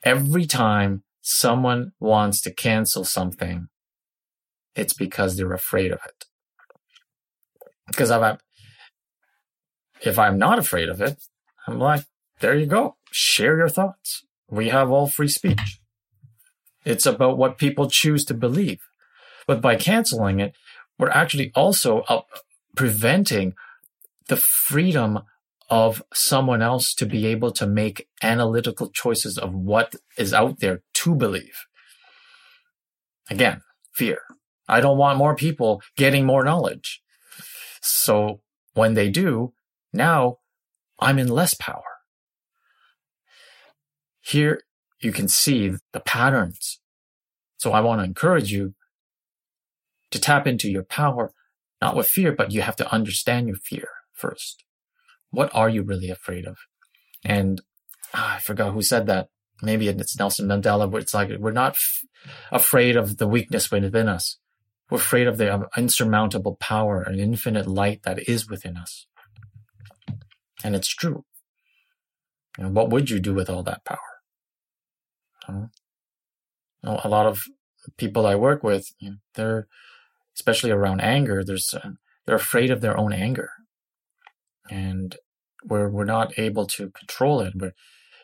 Every 0.05 0.47
time 0.47 1.03
someone 1.21 1.93
wants 1.99 2.41
to 2.43 2.55
cancel 2.55 3.05
something, 3.05 3.67
it's 4.75 4.95
because 4.95 5.37
they're 5.37 5.53
afraid 5.53 5.91
of 5.93 5.99
it. 6.07 6.25
Because 7.87 8.11
if 10.01 10.19
I'm, 10.19 10.39
not 10.39 10.59
afraid 10.59 10.89
of 10.89 11.01
it, 11.01 11.23
I'm 11.67 11.79
like, 11.79 12.05
there 12.43 12.59
you 12.59 12.67
go. 12.67 12.97
Share 13.13 13.57
your 13.57 13.69
thoughts. 13.69 14.25
We 14.51 14.69
have 14.69 14.91
all 14.91 15.07
free 15.07 15.29
speech. 15.29 15.81
It's 16.85 17.07
about 17.07 17.39
what 17.39 17.57
people 17.57 17.89
choose 17.89 18.25
to 18.27 18.35
believe. 18.35 18.81
But 19.47 19.61
by 19.61 19.77
canceling 19.77 20.41
it, 20.41 20.55
we're 20.99 21.09
actually 21.11 21.53
also 21.55 22.01
uh, 22.01 22.23
preventing 22.77 23.55
the 24.29 24.37
freedom 24.37 25.21
of 25.71 26.03
someone 26.13 26.63
else 26.63 26.95
to 26.95 27.07
be 27.07 27.27
able 27.27 27.53
to 27.53 27.67
make 27.67 28.09
analytical 28.23 28.89
choices 28.91 29.39
of 29.39 29.55
what 29.55 29.95
is 30.19 30.35
out 30.35 30.59
there 30.59 30.83
to 30.95 31.15
believe. 31.15 31.65
Again, 33.31 33.63
fear. 33.95 34.19
I 34.69 34.81
don't 34.81 34.99
want 34.99 35.17
more 35.17 35.37
people 35.37 35.81
getting 35.97 36.27
more 36.27 36.45
knowledge. 36.45 37.03
So 37.81 38.41
when 38.75 38.95
they 38.95 39.09
do, 39.09 39.55
now 39.93 40.39
I'm 40.99 41.19
in 41.19 41.29
less 41.29 41.55
power. 41.55 41.92
Here 44.23 44.63
you 45.01 45.13
can 45.13 45.29
see 45.29 45.73
the 45.93 46.01
patterns. 46.01 46.81
So 47.59 47.73
I 47.73 47.81
want 47.81 48.01
to 48.01 48.05
encourage 48.05 48.53
you 48.53 48.75
to 50.11 50.21
tap 50.21 50.47
into 50.47 50.71
your 50.71 50.85
power, 50.85 51.33
not 51.81 51.97
with 51.97 52.07
fear, 52.07 52.33
but 52.33 52.53
you 52.53 52.63
have 52.63 52.77
to 52.77 52.93
understand 52.93 53.49
your 53.49 53.57
fear 53.57 53.89
first. 54.13 54.65
What 55.31 55.51
are 55.55 55.69
you 55.69 55.83
really 55.83 56.09
afraid 56.09 56.47
of? 56.47 56.57
And 57.25 57.61
ah, 58.15 58.37
I 58.37 58.41
forgot 58.41 58.73
who 58.73 58.83
said 58.83 59.07
that. 59.07 59.29
Maybe 59.61 59.89
it's 59.89 60.19
Nelson 60.19 60.49
Mandela, 60.49 60.93
it's 61.01 61.15
like 61.15 61.31
we're 61.39 61.53
not 61.53 61.75
f- 61.75 62.03
afraid 62.51 62.97
of 62.97 63.19
the 63.19 63.29
weakness 63.29 63.71
within 63.71 64.09
us. 64.09 64.39
We're 64.91 64.99
afraid 64.99 65.29
of 65.29 65.39
the 65.39 65.69
insurmountable 65.77 66.57
power 66.57 67.01
and 67.01 67.21
infinite 67.21 67.69
light 67.69 68.03
that 68.03 68.29
is 68.29 68.49
within 68.49 68.77
us. 68.77 69.07
And 70.65 70.75
it's 70.75 70.89
true. 70.89 71.25
Know, 72.59 72.69
what 72.69 72.91
would 72.91 73.09
you 73.09 73.19
do 73.19 73.35
with 73.35 73.49
all 73.49 73.63
that 73.63 73.85
power? 73.85 74.12
Know, 75.49 75.71
a 76.83 77.09
lot 77.09 77.27
of 77.27 77.43
people 77.97 78.27
I 78.27 78.35
work 78.35 78.63
with, 78.63 78.93
you 78.99 79.11
know, 79.11 79.17
they're 79.35 79.67
especially 80.35 80.71
around 80.71 81.01
anger. 81.01 81.45
There's 81.45 81.75
uh, 81.75 81.91
they're 82.27 82.37
afraid 82.37 82.71
of 82.71 82.81
their 82.81 82.97
own 82.97 83.13
anger, 83.13 83.51
and 84.71 85.17
we're 85.65 85.89
we're 85.89 86.05
not 86.05 86.39
able 86.39 86.67
to 86.69 86.91
control 86.91 87.41
it. 87.41 87.55
We're 87.57 87.73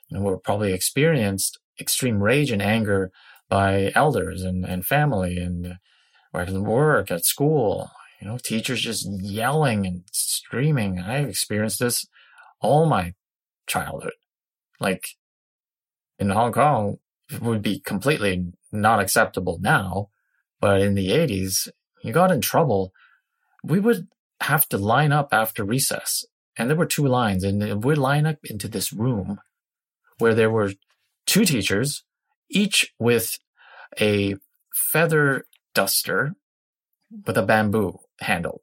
you 0.09 0.17
know 0.17 0.23
we're 0.23 0.39
probably 0.39 0.73
experienced 0.73 1.59
extreme 1.81 2.23
rage 2.23 2.51
and 2.51 2.63
anger 2.63 3.11
by 3.49 3.93
elders 3.95 4.43
and, 4.43 4.65
and 4.65 4.85
family 4.85 5.39
and 5.39 5.67
uh, 6.35 6.39
at 6.39 6.51
work 6.53 7.11
at 7.11 7.25
school. 7.25 7.91
You 8.21 8.27
know, 8.27 8.39
teachers 8.39 8.81
just 8.81 9.09
yelling 9.23 9.87
and 9.87 10.03
screaming. 10.13 10.99
I've 10.99 11.29
experienced 11.29 11.79
this 11.79 12.05
all 12.61 12.87
my 12.87 13.15
childhood. 13.67 14.15
Like 14.81 15.07
in 16.19 16.31
Hong 16.31 16.53
Kong, 16.53 16.99
would 17.41 17.63
be 17.63 17.81
completely 17.81 18.53
not 18.73 19.01
acceptable 19.01 19.59
now. 19.61 20.09
But 20.61 20.81
in 20.81 20.95
the 20.95 21.11
80s, 21.11 21.69
you 22.03 22.13
got 22.13 22.33
in 22.33 22.41
trouble. 22.41 22.93
We 23.63 23.81
would 23.81 24.09
have 24.41 24.69
to 24.71 24.79
line 24.79 25.13
up 25.13 25.29
after 25.33 25.65
recess. 25.65 26.25
And 26.57 26.69
there 26.69 26.77
were 26.77 26.87
two 26.87 27.07
lines, 27.07 27.45
and 27.45 27.85
we'd 27.85 27.99
line 27.99 28.27
up 28.27 28.39
into 28.45 28.67
this 28.67 28.93
room 28.93 29.39
where 30.19 30.35
there 30.35 30.51
were 30.51 30.73
two 31.27 31.45
teachers, 31.45 32.03
each 32.51 32.93
with 32.99 33.39
a 34.01 34.35
feather 34.75 35.47
duster 35.75 36.35
with 37.27 37.39
a 37.39 37.43
bamboo 37.43 37.99
handle. 38.21 38.63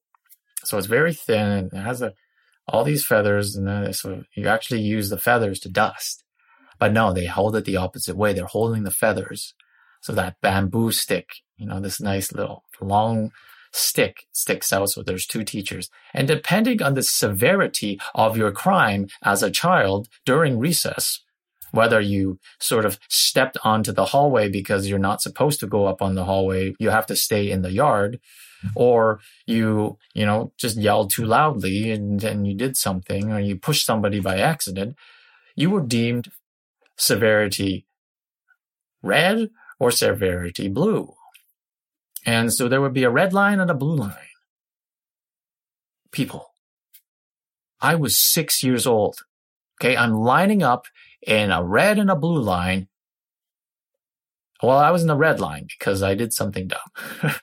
So 0.65 0.77
it's 0.77 0.87
very 0.87 1.13
thin 1.13 1.51
and 1.51 1.73
it 1.73 1.77
has 1.77 2.01
a, 2.01 2.13
all 2.67 2.83
these 2.83 3.05
feathers, 3.05 3.55
and 3.55 3.67
then 3.67 3.93
so 3.93 4.23
you 4.35 4.47
actually 4.47 4.81
use 4.81 5.09
the 5.09 5.17
feathers 5.17 5.59
to 5.61 5.69
dust. 5.69 6.24
But 6.79 6.93
no, 6.93 7.13
they 7.13 7.25
hold 7.25 7.55
it 7.55 7.65
the 7.65 7.77
opposite 7.77 8.17
way. 8.17 8.33
They're 8.33 8.45
holding 8.45 8.83
the 8.83 8.91
feathers. 8.91 9.53
So 10.01 10.13
that 10.13 10.37
bamboo 10.41 10.91
stick, 10.91 11.29
you 11.57 11.65
know, 11.65 11.79
this 11.79 11.99
nice 11.99 12.31
little 12.31 12.63
long 12.79 13.31
stick 13.71 14.27
sticks 14.31 14.71
out. 14.71 14.89
So 14.89 15.03
there's 15.03 15.25
two 15.25 15.43
teachers. 15.43 15.89
And 16.13 16.27
depending 16.27 16.81
on 16.81 16.93
the 16.93 17.03
severity 17.03 17.99
of 18.13 18.37
your 18.37 18.51
crime 18.51 19.07
as 19.23 19.43
a 19.43 19.51
child 19.51 20.07
during 20.25 20.59
recess, 20.59 21.21
whether 21.71 21.99
you 21.99 22.39
sort 22.59 22.85
of 22.85 22.97
stepped 23.09 23.57
onto 23.63 23.91
the 23.91 24.05
hallway 24.05 24.49
because 24.49 24.87
you're 24.87 24.97
not 24.97 25.21
supposed 25.21 25.59
to 25.59 25.67
go 25.67 25.87
up 25.87 26.01
on 26.01 26.15
the 26.15 26.23
hallway, 26.25 26.73
you 26.79 26.89
have 26.89 27.05
to 27.07 27.15
stay 27.15 27.51
in 27.51 27.63
the 27.63 27.71
yard, 27.71 28.19
or 28.75 29.19
you, 29.45 29.97
you 30.13 30.25
know, 30.25 30.53
just 30.57 30.77
yelled 30.77 31.11
too 31.11 31.25
loudly 31.25 31.91
and 31.91 32.21
then 32.21 32.45
you 32.45 32.55
did 32.55 32.77
something, 32.77 33.31
or 33.31 33.39
you 33.39 33.57
pushed 33.57 33.85
somebody 33.85 34.19
by 34.19 34.37
accident, 34.37 34.95
you 35.55 35.69
were 35.69 35.81
deemed 35.81 36.31
severity 36.97 37.85
red 39.01 39.49
or 39.79 39.91
severity 39.91 40.67
blue. 40.67 41.13
And 42.25 42.51
so 42.51 42.67
there 42.67 42.81
would 42.81 42.93
be 42.93 43.03
a 43.03 43.09
red 43.09 43.33
line 43.33 43.59
and 43.59 43.69
a 43.69 43.75
blue 43.75 43.95
line. 43.95 44.15
People, 46.11 46.53
I 47.79 47.95
was 47.95 48.17
six 48.17 48.63
years 48.63 48.87
old. 48.87 49.19
Okay. 49.79 49.95
I'm 49.95 50.13
lining 50.13 50.63
up 50.63 50.87
in 51.21 51.51
a 51.51 51.63
red 51.63 51.99
and 51.99 52.09
a 52.09 52.15
blue 52.15 52.41
line. 52.41 52.87
Well, 54.63 54.77
I 54.77 54.91
was 54.91 55.01
in 55.01 55.07
the 55.07 55.17
red 55.17 55.39
line 55.39 55.67
because 55.67 56.01
I 56.01 56.15
did 56.15 56.33
something 56.33 56.67
dumb. 56.67 56.79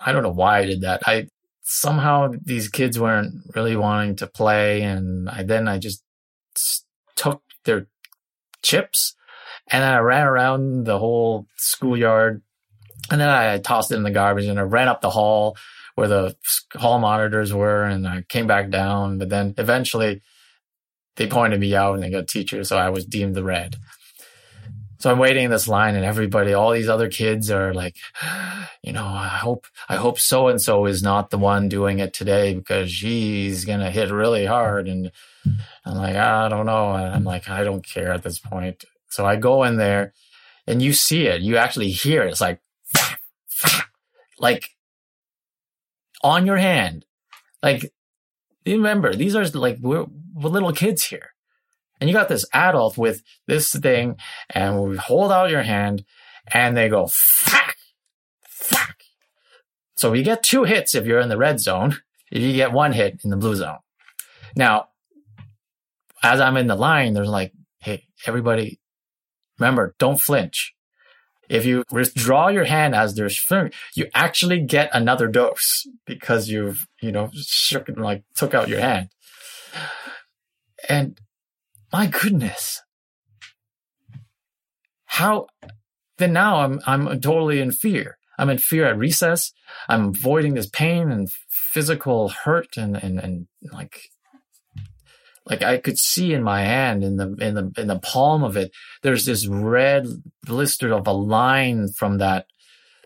I 0.00 0.12
don't 0.12 0.22
know 0.22 0.30
why 0.30 0.60
I 0.60 0.66
did 0.66 0.80
that. 0.80 1.02
I 1.06 1.28
somehow 1.60 2.32
these 2.42 2.68
kids 2.68 2.98
weren't 2.98 3.34
really 3.54 3.76
wanting 3.76 4.16
to 4.16 4.26
play 4.26 4.82
and 4.82 5.28
I 5.28 5.44
then 5.44 5.68
I 5.68 5.78
just 5.78 6.02
took 7.16 7.42
their 7.64 7.86
chips 8.62 9.14
and 9.68 9.84
I 9.84 9.98
ran 9.98 10.26
around 10.26 10.84
the 10.84 10.98
whole 10.98 11.46
schoolyard 11.56 12.42
and 13.10 13.20
then 13.20 13.28
I 13.28 13.58
tossed 13.58 13.92
it 13.92 13.96
in 13.96 14.02
the 14.02 14.10
garbage 14.10 14.46
and 14.46 14.58
I 14.58 14.62
ran 14.62 14.88
up 14.88 15.00
the 15.00 15.10
hall 15.10 15.56
where 15.94 16.08
the 16.08 16.36
hall 16.74 16.98
monitors 16.98 17.52
were 17.52 17.84
and 17.84 18.06
I 18.06 18.22
came 18.28 18.46
back 18.46 18.70
down. 18.70 19.18
But 19.18 19.28
then 19.28 19.54
eventually 19.58 20.22
they 21.16 21.26
pointed 21.26 21.60
me 21.60 21.74
out 21.74 21.94
and 21.94 22.02
they 22.02 22.10
got 22.10 22.28
teachers. 22.28 22.68
So 22.68 22.76
I 22.78 22.90
was 22.90 23.04
deemed 23.04 23.34
the 23.34 23.44
red. 23.44 23.76
So 24.98 25.10
I'm 25.10 25.18
waiting 25.18 25.44
in 25.44 25.50
this 25.50 25.66
line 25.66 25.94
and 25.94 26.04
everybody, 26.04 26.52
all 26.52 26.72
these 26.72 26.88
other 26.88 27.08
kids 27.08 27.50
are 27.50 27.72
like, 27.72 27.96
you 28.82 28.92
know, 28.92 29.06
I 29.06 29.28
hope, 29.28 29.66
I 29.88 29.96
hope 29.96 30.20
so 30.20 30.48
and 30.48 30.60
so 30.60 30.86
is 30.86 31.02
not 31.02 31.30
the 31.30 31.38
one 31.38 31.68
doing 31.68 31.98
it 32.00 32.12
today 32.12 32.54
because 32.54 32.92
she's 32.92 33.64
going 33.64 33.80
to 33.80 33.90
hit 33.90 34.10
really 34.10 34.44
hard. 34.44 34.88
And 34.88 35.10
I'm 35.84 35.96
like, 35.96 36.16
ah, 36.16 36.46
I 36.46 36.48
don't 36.48 36.66
know. 36.66 36.92
And 36.92 37.14
I'm 37.14 37.24
like, 37.24 37.48
I 37.48 37.64
don't 37.64 37.86
care 37.86 38.12
at 38.12 38.22
this 38.22 38.38
point. 38.38 38.84
So 39.08 39.24
I 39.26 39.36
go 39.36 39.64
in 39.64 39.76
there 39.76 40.12
and 40.66 40.82
you 40.82 40.92
see 40.92 41.26
it. 41.26 41.40
You 41.40 41.56
actually 41.56 41.90
hear 41.90 42.22
it. 42.22 42.30
It's 42.30 42.40
like, 42.40 42.60
like 44.38 44.70
on 46.22 46.46
your 46.46 46.58
hand. 46.58 47.04
Like, 47.62 47.92
remember, 48.66 49.14
these 49.14 49.34
are 49.34 49.44
like, 49.48 49.78
we're, 49.80 50.06
we're 50.34 50.50
little 50.50 50.72
kids 50.72 51.04
here. 51.04 51.30
And 52.00 52.08
you 52.08 52.14
got 52.14 52.28
this 52.28 52.46
adult 52.54 52.96
with 52.96 53.22
this 53.46 53.72
thing, 53.72 54.16
and 54.48 54.82
we 54.82 54.96
hold 54.96 55.30
out 55.30 55.50
your 55.50 55.62
hand, 55.62 56.04
and 56.48 56.74
they 56.74 56.88
go, 56.88 57.08
fuck, 57.12 57.76
fuck. 58.48 58.96
So 59.96 60.14
you 60.14 60.22
get 60.22 60.42
two 60.42 60.64
hits 60.64 60.94
if 60.94 61.04
you're 61.04 61.20
in 61.20 61.28
the 61.28 61.36
red 61.36 61.60
zone. 61.60 61.98
If 62.32 62.42
you 62.42 62.54
get 62.54 62.72
one 62.72 62.92
hit 62.92 63.20
in 63.22 63.30
the 63.30 63.36
blue 63.36 63.56
zone. 63.56 63.78
Now, 64.56 64.89
as 66.22 66.40
I'm 66.40 66.56
in 66.56 66.66
the 66.66 66.76
line, 66.76 67.14
there's 67.14 67.28
like, 67.28 67.52
hey, 67.78 68.04
everybody, 68.26 68.80
remember, 69.58 69.94
don't 69.98 70.20
flinch. 70.20 70.74
If 71.48 71.66
you 71.66 71.82
withdraw 71.90 72.48
your 72.48 72.64
hand 72.64 72.94
as 72.94 73.14
there's 73.14 73.38
flinch, 73.38 73.74
you 73.94 74.06
actually 74.14 74.60
get 74.60 74.88
another 74.92 75.26
dose 75.26 75.84
because 76.06 76.48
you've, 76.48 76.86
you 77.02 77.10
know, 77.10 77.30
shook 77.34 77.88
and 77.88 77.98
like 77.98 78.22
took 78.36 78.54
out 78.54 78.68
your 78.68 78.80
hand. 78.80 79.08
And 80.88 81.18
my 81.92 82.06
goodness. 82.06 82.80
How 85.06 85.48
then 86.18 86.32
now 86.32 86.60
I'm 86.60 86.80
I'm 86.86 87.20
totally 87.20 87.60
in 87.60 87.72
fear. 87.72 88.16
I'm 88.38 88.48
in 88.48 88.58
fear 88.58 88.86
at 88.86 88.96
recess. 88.96 89.52
I'm 89.88 90.10
avoiding 90.10 90.54
this 90.54 90.68
pain 90.68 91.10
and 91.10 91.28
physical 91.48 92.28
hurt 92.28 92.76
and 92.76 92.96
and, 92.96 93.18
and 93.18 93.46
like 93.72 94.10
like 95.46 95.62
I 95.62 95.78
could 95.78 95.98
see 95.98 96.32
in 96.32 96.42
my 96.42 96.62
hand 96.62 97.02
in 97.02 97.16
the 97.16 97.34
in 97.40 97.54
the 97.54 97.72
in 97.76 97.86
the 97.88 97.98
palm 97.98 98.42
of 98.42 98.56
it, 98.56 98.72
there's 99.02 99.24
this 99.24 99.46
red 99.46 100.06
blister 100.44 100.92
of 100.92 101.06
a 101.06 101.12
line 101.12 101.88
from 101.88 102.18
that 102.18 102.46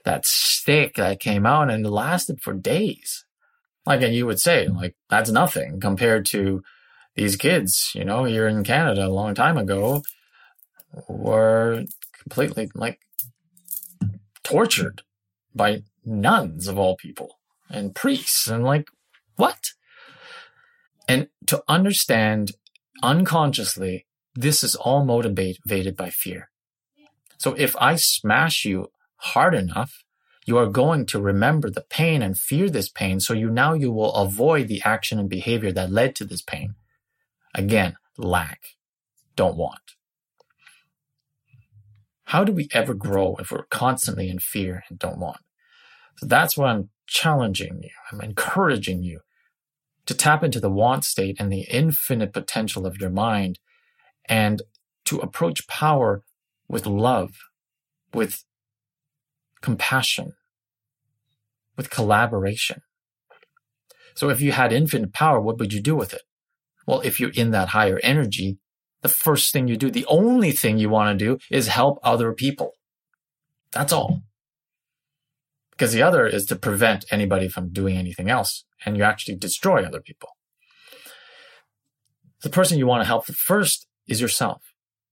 that 0.05 0.27
stick 0.27 0.97
that 0.97 1.21
came 1.21 1.47
out 1.47 1.71
and 1.71 1.87
it 1.87 1.91
lasted 1.91 2.41
for 2.41 2.53
days. 2.53 3.25
Like 3.87 4.03
and 4.03 4.15
you 4.15 4.27
would 4.27 4.41
say, 4.41 4.67
like, 4.69 4.97
that's 5.11 5.31
nothing 5.31 5.81
compared 5.81 6.27
to 6.27 6.63
these 7.15 7.37
kids, 7.37 7.93
you 7.95 8.05
know, 8.05 8.25
here 8.25 8.49
in 8.49 8.65
Canada 8.65 9.07
a 9.07 9.09
long 9.09 9.35
time 9.35 9.57
ago 9.57 10.03
were 11.09 11.85
completely 12.21 12.71
like 12.75 13.01
tortured 14.43 15.03
by 15.55 15.83
nuns 16.05 16.67
of 16.67 16.79
all 16.79 16.97
people 16.97 17.39
and 17.71 17.95
priests 17.95 18.49
and 18.49 18.65
like 18.65 18.89
what? 19.37 19.71
And 21.09 21.29
to 21.47 21.63
understand 21.69 22.53
unconsciously, 23.03 24.07
this 24.35 24.65
is 24.65 24.75
all 24.75 25.05
motivated 25.05 25.97
by 25.97 26.11
fear. 26.11 26.51
So 27.39 27.55
if 27.55 27.77
I 27.79 27.97
smash 27.97 28.65
you 28.65 28.91
hard 29.17 29.55
enough, 29.55 30.05
you 30.47 30.59
are 30.59 30.67
going 30.67 31.07
to 31.07 31.21
remember 31.21 31.71
the 31.71 31.85
pain 31.89 32.23
and 32.23 32.39
fear 32.39 32.69
this 32.69 32.89
pain. 32.89 33.21
So 33.21 33.33
you 33.33 33.51
now 33.51 33.73
you 33.73 33.93
will 33.93 34.15
avoid 34.15 34.69
the 34.69 34.83
action 34.85 35.19
and 35.19 35.29
behavior 35.29 35.73
that 35.73 35.91
led 35.91 36.15
to 36.17 36.25
this 36.25 36.43
pain. 36.43 36.75
Again, 37.55 37.97
lack, 38.19 38.61
don't 39.37 39.57
want. 39.57 39.81
How 42.25 42.45
do 42.45 42.53
we 42.53 42.69
ever 42.73 42.95
grow 42.95 43.37
if 43.37 43.51
we're 43.51 43.65
constantly 43.65 44.29
in 44.29 44.39
fear 44.39 44.85
and 44.89 44.99
don't 44.99 45.19
want? 45.19 45.41
So 46.17 46.27
that's 46.27 46.57
why 46.57 46.71
I'm 46.71 46.91
challenging 47.07 47.81
you. 47.83 47.91
I'm 48.11 48.21
encouraging 48.21 49.03
you 49.03 49.21
to 50.07 50.15
tap 50.15 50.43
into 50.43 50.61
the 50.61 50.71
want 50.71 51.05
state 51.05 51.37
and 51.39 51.53
the 51.53 51.63
infinite 51.63 52.33
potential 52.33 52.87
of 52.87 53.01
your 53.01 53.11
mind 53.11 53.59
and 54.27 54.63
to 55.05 55.19
approach 55.19 55.67
power 55.67 56.23
with 56.69 56.87
love, 56.87 57.31
with 58.13 58.45
compassion, 59.61 60.33
with 61.77 61.91
collaboration. 61.91 62.83
So 64.15 64.31
if 64.31 64.41
you 64.41 64.53
had 64.53 64.73
infinite 64.73 65.13
power, 65.13 65.41
what 65.41 65.59
would 65.59 65.73
you 65.73 65.81
do 65.81 65.97
with 65.97 66.15
it? 66.15 66.23
Well, 66.87 67.01
if 67.01 67.19
you're 67.19 67.31
in 67.31 67.51
that 67.51 67.69
higher 67.69 67.99
energy, 68.03 68.59
the 69.03 69.09
first 69.09 69.53
thing 69.53 69.69
you 69.69 69.77
do, 69.77 69.91
the 69.91 70.07
only 70.07 70.53
thing 70.53 70.79
you 70.79 70.89
want 70.89 71.19
to 71.19 71.25
do 71.25 71.39
is 71.51 71.69
help 71.69 71.99
other 72.03 72.33
people. 72.33 72.73
That's 73.73 73.93
all. 73.93 74.23
Because 75.77 75.93
the 75.93 76.03
other 76.03 76.27
is 76.27 76.47
to 76.47 76.57
prevent 76.57 77.05
anybody 77.11 77.49
from 77.49 77.73
doing 77.73 77.97
anything 77.97 78.31
else, 78.31 78.65
and 78.85 78.97
you 78.97 79.03
actually 79.03 79.37
destroy 79.37 79.85
other 79.85 80.01
people. 80.01 80.31
The 82.43 82.51
person 82.51 82.79
you 82.79 82.87
want 82.87 83.03
to 83.03 83.07
help 83.07 83.27
first 83.27 83.87
is 84.07 84.21
yourself, 84.21 84.63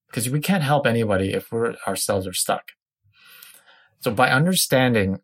because 0.09 0.31
we 0.31 0.41
can't 0.41 0.63
help 0.63 0.87
anybody 0.87 1.33
if 1.33 1.51
we 1.51 1.75
ourselves 1.87 2.27
are 2.27 2.33
stuck. 2.33 2.73
So 4.01 4.13
by 4.13 4.31
understanding 4.31 5.21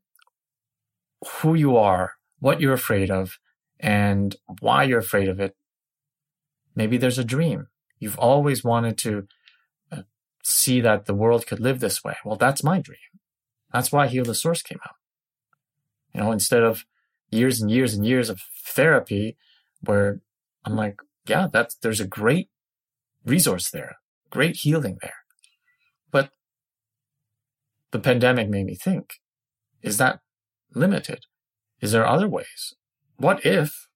who 1.40 1.54
you 1.54 1.76
are, 1.76 2.14
what 2.38 2.60
you're 2.60 2.72
afraid 2.72 3.10
of, 3.10 3.38
and 3.80 4.34
why 4.60 4.84
you're 4.84 4.98
afraid 4.98 5.28
of 5.28 5.38
it, 5.38 5.54
Maybe 6.78 6.96
there's 6.96 7.18
a 7.18 7.24
dream. 7.24 7.66
You've 7.98 8.20
always 8.20 8.62
wanted 8.62 8.96
to 8.98 9.26
uh, 9.90 10.02
see 10.44 10.80
that 10.80 11.06
the 11.06 11.14
world 11.14 11.44
could 11.44 11.58
live 11.58 11.80
this 11.80 12.04
way. 12.04 12.14
Well, 12.24 12.36
that's 12.36 12.62
my 12.62 12.78
dream. 12.78 12.98
That's 13.72 13.90
why 13.90 14.06
Heal 14.06 14.22
the 14.22 14.32
Source 14.32 14.62
came 14.62 14.78
out. 14.86 14.94
You 16.18 16.24
know, 16.24 16.32
instead 16.32 16.64
of 16.64 16.84
years 17.30 17.60
and 17.60 17.70
years 17.70 17.94
and 17.94 18.04
years 18.04 18.28
of 18.28 18.40
therapy 18.66 19.36
where 19.82 20.20
I'm 20.64 20.74
like, 20.74 20.96
yeah, 21.26 21.46
that's, 21.52 21.76
there's 21.76 22.00
a 22.00 22.06
great 22.06 22.48
resource 23.24 23.70
there, 23.70 23.98
great 24.28 24.56
healing 24.56 24.98
there. 25.00 25.14
But 26.10 26.30
the 27.92 28.00
pandemic 28.00 28.48
made 28.48 28.66
me 28.66 28.74
think, 28.74 29.20
is 29.80 29.98
that 29.98 30.18
limited? 30.74 31.26
Is 31.80 31.92
there 31.92 32.04
other 32.04 32.28
ways? 32.28 32.74
What 33.16 33.46
if 33.46 33.86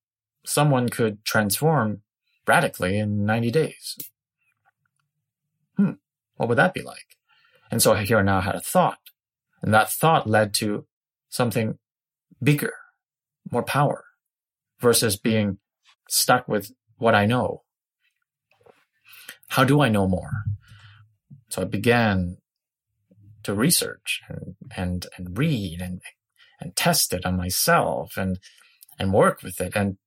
someone 0.45 0.89
could 0.89 1.25
transform 1.25 2.03
radically 2.47 2.99
in 2.99 3.25
90 3.25 3.51
days. 3.51 3.99
Hmm, 5.77 5.93
what 6.37 6.49
would 6.49 6.59
that 6.59 6.75
be 6.75 6.83
like? 6.83 7.17
And 7.71 7.81
so 7.81 7.95
here 7.95 8.23
now 8.23 8.41
had 8.41 8.55
a 8.55 8.61
thought. 8.61 8.99
And 9.63 9.73
that 9.73 9.91
thought 9.91 10.27
led 10.27 10.53
to 10.55 10.87
something 11.29 11.79
bigger, 12.43 12.75
more 13.51 13.63
power, 13.63 14.05
versus 14.81 15.17
being 15.17 15.59
stuck 16.09 16.49
with 16.49 16.73
what 16.97 17.15
I 17.15 17.27
know. 17.27 17.63
How 19.49 19.65
do 19.65 19.81
I 19.81 19.89
know 19.89 20.09
more? 20.09 20.45
So 21.51 21.63
I 21.63 21.65
began 21.67 22.39
to 23.43 23.55
research 23.55 24.21
and, 24.29 24.55
and, 24.77 25.07
and 25.17 25.37
read 25.37 25.81
and, 25.81 26.01
and 26.61 26.75
test 26.75 27.13
it 27.13 27.27
on 27.27 27.37
myself 27.37 28.17
and, 28.17 28.39
and 28.99 29.13
work 29.13 29.43
with 29.43 29.61
it. 29.61 29.77
And 29.77 29.99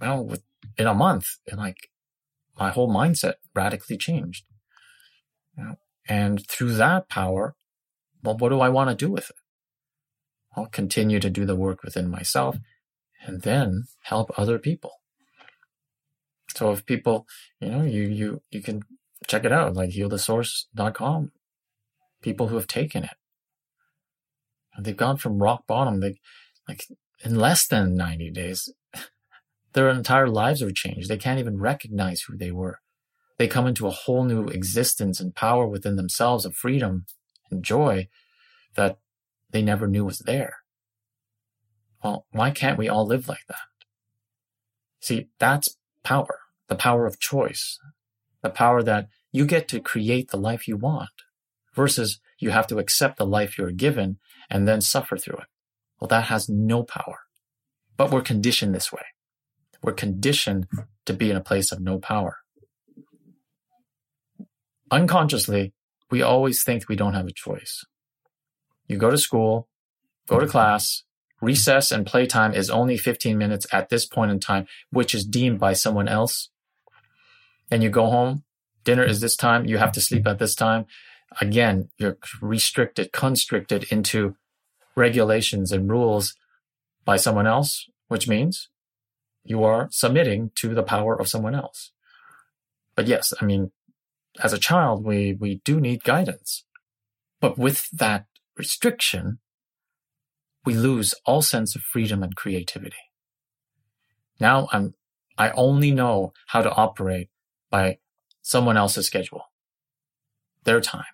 well, 0.00 0.34
in 0.76 0.86
a 0.86 0.94
month, 0.94 1.26
and 1.50 1.58
like 1.58 1.88
my 2.58 2.70
whole 2.70 2.92
mindset 2.92 3.34
radically 3.54 3.96
changed. 3.96 4.44
And 6.08 6.46
through 6.48 6.74
that 6.74 7.08
power, 7.08 7.54
well, 8.22 8.36
what 8.36 8.50
do 8.50 8.60
I 8.60 8.68
want 8.68 8.90
to 8.90 8.96
do 8.96 9.10
with 9.10 9.30
it? 9.30 9.36
I'll 10.56 10.66
continue 10.66 11.20
to 11.20 11.30
do 11.30 11.44
the 11.44 11.56
work 11.56 11.82
within 11.82 12.10
myself 12.10 12.56
and 13.26 13.42
then 13.42 13.84
help 14.02 14.30
other 14.36 14.58
people. 14.58 14.92
So 16.54 16.70
if 16.70 16.86
people, 16.86 17.26
you 17.60 17.70
know, 17.70 17.82
you, 17.82 18.02
you, 18.02 18.42
you 18.50 18.62
can 18.62 18.82
check 19.26 19.44
it 19.44 19.52
out, 19.52 19.74
like 19.74 19.90
healthesource.com. 19.90 21.32
People 22.22 22.48
who 22.48 22.56
have 22.56 22.66
taken 22.66 23.04
it. 23.04 23.16
They've 24.78 24.96
gone 24.96 25.16
from 25.16 25.42
rock 25.42 25.66
bottom. 25.66 26.00
They, 26.00 26.16
like 26.68 26.84
in 27.24 27.36
less 27.36 27.66
than 27.66 27.94
90 27.94 28.30
days, 28.30 28.72
their 29.72 29.88
entire 29.88 30.28
lives 30.28 30.62
are 30.62 30.70
changed. 30.70 31.08
They 31.08 31.16
can't 31.16 31.38
even 31.38 31.58
recognize 31.58 32.22
who 32.22 32.36
they 32.36 32.50
were. 32.50 32.78
They 33.38 33.48
come 33.48 33.66
into 33.66 33.86
a 33.86 33.90
whole 33.90 34.24
new 34.24 34.46
existence 34.46 35.20
and 35.20 35.34
power 35.34 35.66
within 35.66 35.96
themselves 35.96 36.44
of 36.44 36.54
freedom 36.54 37.06
and 37.50 37.64
joy 37.64 38.08
that 38.76 38.98
they 39.54 39.62
never 39.62 39.86
knew 39.86 40.04
was 40.04 40.18
there. 40.18 40.56
Well, 42.02 42.26
why 42.32 42.50
can't 42.50 42.76
we 42.76 42.88
all 42.88 43.06
live 43.06 43.28
like 43.28 43.46
that? 43.48 43.68
See, 45.00 45.28
that's 45.38 45.76
power, 46.02 46.40
the 46.66 46.74
power 46.74 47.06
of 47.06 47.20
choice, 47.20 47.78
the 48.42 48.50
power 48.50 48.82
that 48.82 49.06
you 49.30 49.46
get 49.46 49.68
to 49.68 49.78
create 49.78 50.30
the 50.30 50.36
life 50.36 50.66
you 50.66 50.76
want 50.76 51.22
versus 51.72 52.20
you 52.40 52.50
have 52.50 52.66
to 52.66 52.78
accept 52.78 53.16
the 53.16 53.24
life 53.24 53.56
you're 53.56 53.70
given 53.70 54.18
and 54.50 54.66
then 54.66 54.80
suffer 54.80 55.16
through 55.16 55.36
it. 55.36 55.46
Well, 56.00 56.08
that 56.08 56.24
has 56.24 56.48
no 56.48 56.82
power, 56.82 57.20
but 57.96 58.10
we're 58.10 58.22
conditioned 58.22 58.74
this 58.74 58.92
way. 58.92 59.04
We're 59.84 59.92
conditioned 59.92 60.66
to 61.06 61.12
be 61.12 61.30
in 61.30 61.36
a 61.36 61.40
place 61.40 61.70
of 61.70 61.80
no 61.80 62.00
power. 62.00 62.38
Unconsciously, 64.90 65.74
we 66.10 66.22
always 66.22 66.64
think 66.64 66.88
we 66.88 66.96
don't 66.96 67.14
have 67.14 67.28
a 67.28 67.32
choice. 67.32 67.84
You 68.86 68.96
go 68.96 69.10
to 69.10 69.18
school, 69.18 69.68
go 70.28 70.38
to 70.38 70.44
mm-hmm. 70.44 70.50
class, 70.50 71.04
recess 71.40 71.90
and 71.92 72.06
playtime 72.06 72.54
is 72.54 72.70
only 72.70 72.96
15 72.96 73.36
minutes 73.36 73.66
at 73.72 73.88
this 73.88 74.06
point 74.06 74.30
in 74.30 74.40
time, 74.40 74.66
which 74.90 75.14
is 75.14 75.24
deemed 75.24 75.60
by 75.60 75.72
someone 75.72 76.08
else. 76.08 76.50
And 77.70 77.82
you 77.82 77.90
go 77.90 78.06
home, 78.06 78.44
dinner 78.84 79.04
is 79.04 79.20
this 79.20 79.36
time, 79.36 79.66
you 79.66 79.78
have 79.78 79.92
to 79.92 80.00
sleep 80.00 80.26
at 80.26 80.38
this 80.38 80.54
time. 80.54 80.86
Again, 81.40 81.88
you're 81.98 82.18
restricted, 82.40 83.12
constricted 83.12 83.84
into 83.90 84.36
regulations 84.94 85.72
and 85.72 85.90
rules 85.90 86.34
by 87.04 87.16
someone 87.16 87.46
else, 87.46 87.86
which 88.08 88.28
means 88.28 88.68
you 89.42 89.64
are 89.64 89.88
submitting 89.90 90.50
to 90.56 90.74
the 90.74 90.82
power 90.82 91.18
of 91.18 91.28
someone 91.28 91.54
else. 91.54 91.92
But 92.94 93.06
yes, 93.06 93.32
I 93.40 93.44
mean, 93.44 93.72
as 94.42 94.52
a 94.52 94.58
child, 94.58 95.04
we, 95.04 95.36
we 95.38 95.56
do 95.64 95.80
need 95.80 96.04
guidance. 96.04 96.64
But 97.40 97.58
with 97.58 97.88
that 97.90 98.26
restriction, 98.56 99.38
we 100.64 100.74
lose 100.74 101.14
all 101.26 101.42
sense 101.42 101.74
of 101.76 101.82
freedom 101.82 102.22
and 102.22 102.34
creativity. 102.34 102.96
Now 104.40 104.68
I'm, 104.72 104.94
I 105.36 105.50
only 105.50 105.90
know 105.90 106.32
how 106.48 106.62
to 106.62 106.72
operate 106.72 107.28
by 107.70 107.98
someone 108.42 108.76
else's 108.76 109.06
schedule, 109.06 109.44
their 110.64 110.80
time. 110.80 111.04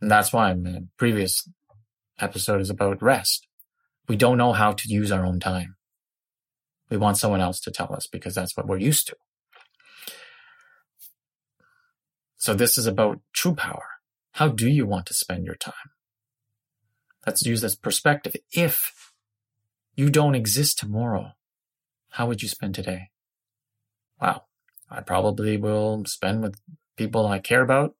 And 0.00 0.10
that's 0.10 0.32
why 0.32 0.52
my 0.54 0.80
previous 0.98 1.48
episode 2.18 2.60
is 2.60 2.70
about 2.70 3.02
rest. 3.02 3.46
We 4.08 4.16
don't 4.16 4.38
know 4.38 4.52
how 4.52 4.72
to 4.72 4.88
use 4.88 5.10
our 5.10 5.24
own 5.24 5.40
time. 5.40 5.76
We 6.90 6.96
want 6.96 7.16
someone 7.16 7.40
else 7.40 7.60
to 7.60 7.70
tell 7.70 7.92
us 7.94 8.06
because 8.06 8.34
that's 8.34 8.56
what 8.56 8.66
we're 8.66 8.78
used 8.78 9.06
to. 9.08 9.16
So 12.36 12.52
this 12.52 12.76
is 12.76 12.86
about 12.86 13.20
true 13.32 13.54
power. 13.54 13.93
How 14.34 14.48
do 14.48 14.68
you 14.68 14.84
want 14.84 15.06
to 15.06 15.14
spend 15.14 15.46
your 15.46 15.54
time? 15.54 15.92
Let's 17.24 17.46
use 17.46 17.60
this 17.60 17.76
perspective. 17.76 18.34
If 18.50 19.12
you 19.94 20.10
don't 20.10 20.34
exist 20.34 20.76
tomorrow, 20.76 21.34
how 22.10 22.26
would 22.26 22.42
you 22.42 22.48
spend 22.48 22.74
today? 22.74 23.10
Wow. 24.20 24.46
I 24.90 25.02
probably 25.02 25.56
will 25.56 26.04
spend 26.06 26.42
with 26.42 26.60
people 26.96 27.28
I 27.28 27.38
care 27.38 27.62
about, 27.62 27.94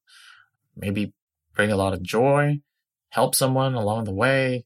maybe 0.77 1.13
bring 1.55 1.71
a 1.71 1.77
lot 1.77 1.93
of 1.93 2.03
joy, 2.03 2.63
help 3.11 3.37
someone 3.37 3.75
along 3.75 4.05
the 4.05 4.13
way. 4.13 4.65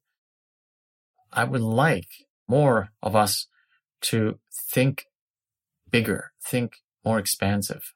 I 1.31 1.45
would 1.45 1.61
like 1.61 2.09
more 2.49 2.93
of 3.03 3.15
us 3.15 3.47
to 4.05 4.39
think 4.51 5.05
bigger, 5.91 6.33
think 6.43 6.77
more 7.05 7.19
expansive, 7.19 7.93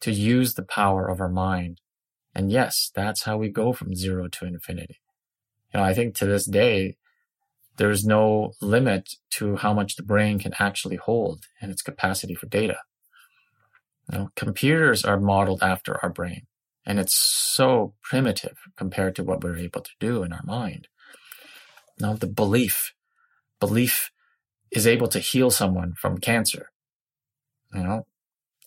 to 0.00 0.10
use 0.10 0.54
the 0.54 0.62
power 0.64 1.06
of 1.06 1.20
our 1.20 1.28
mind. 1.28 1.82
And 2.34 2.50
yes, 2.50 2.90
that's 2.94 3.22
how 3.24 3.36
we 3.36 3.48
go 3.48 3.72
from 3.72 3.94
zero 3.94 4.28
to 4.28 4.46
infinity. 4.46 5.00
You 5.72 5.80
know, 5.80 5.86
I 5.86 5.94
think 5.94 6.14
to 6.16 6.26
this 6.26 6.46
day, 6.46 6.96
there's 7.76 8.04
no 8.04 8.52
limit 8.60 9.14
to 9.30 9.56
how 9.56 9.72
much 9.72 9.96
the 9.96 10.02
brain 10.02 10.38
can 10.38 10.54
actually 10.58 10.96
hold 10.96 11.44
and 11.60 11.70
its 11.70 11.82
capacity 11.82 12.34
for 12.34 12.46
data. 12.46 12.78
You 14.10 14.18
know, 14.18 14.30
computers 14.36 15.04
are 15.04 15.18
modeled 15.18 15.62
after 15.62 15.98
our 16.02 16.10
brain, 16.10 16.46
and 16.84 17.00
it's 17.00 17.14
so 17.16 17.94
primitive 18.02 18.56
compared 18.76 19.16
to 19.16 19.24
what 19.24 19.42
we're 19.42 19.56
able 19.56 19.80
to 19.80 19.90
do 19.98 20.22
in 20.22 20.32
our 20.32 20.44
mind. 20.44 20.88
Now, 21.98 22.14
the 22.14 22.26
belief, 22.26 22.92
belief 23.60 24.10
is 24.70 24.86
able 24.86 25.08
to 25.08 25.20
heal 25.20 25.50
someone 25.50 25.94
from 25.94 26.18
cancer. 26.18 26.70
You 27.72 27.82
know, 27.82 28.06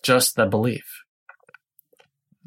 just 0.01 0.35
the 0.35 0.45
belief. 0.45 1.03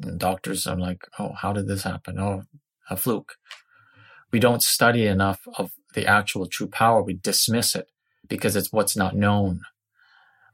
And 0.03 0.19
doctors 0.19 0.67
are 0.67 0.77
like, 0.77 1.07
oh, 1.19 1.33
how 1.33 1.53
did 1.53 1.67
this 1.67 1.83
happen? 1.83 2.19
Oh, 2.19 2.43
a 2.89 2.97
fluke. 2.97 3.35
We 4.31 4.39
don't 4.39 4.63
study 4.63 5.05
enough 5.05 5.41
of 5.57 5.71
the 5.93 6.07
actual 6.07 6.47
true 6.47 6.67
power. 6.67 7.01
We 7.01 7.13
dismiss 7.13 7.75
it 7.75 7.87
because 8.27 8.55
it's 8.55 8.71
what's 8.71 8.95
not 8.95 9.15
known. 9.15 9.61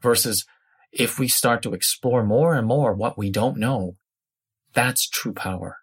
Versus 0.02 0.46
if 0.92 1.20
we 1.20 1.28
start 1.28 1.62
to 1.64 1.74
explore 1.74 2.24
more 2.24 2.56
and 2.56 2.68
more 2.68 2.94
what 2.94 3.18
we 3.18 3.30
don't 3.30 3.58
know, 3.58 3.96
that's 4.74 5.08
true 5.08 5.34
power. 5.34 5.78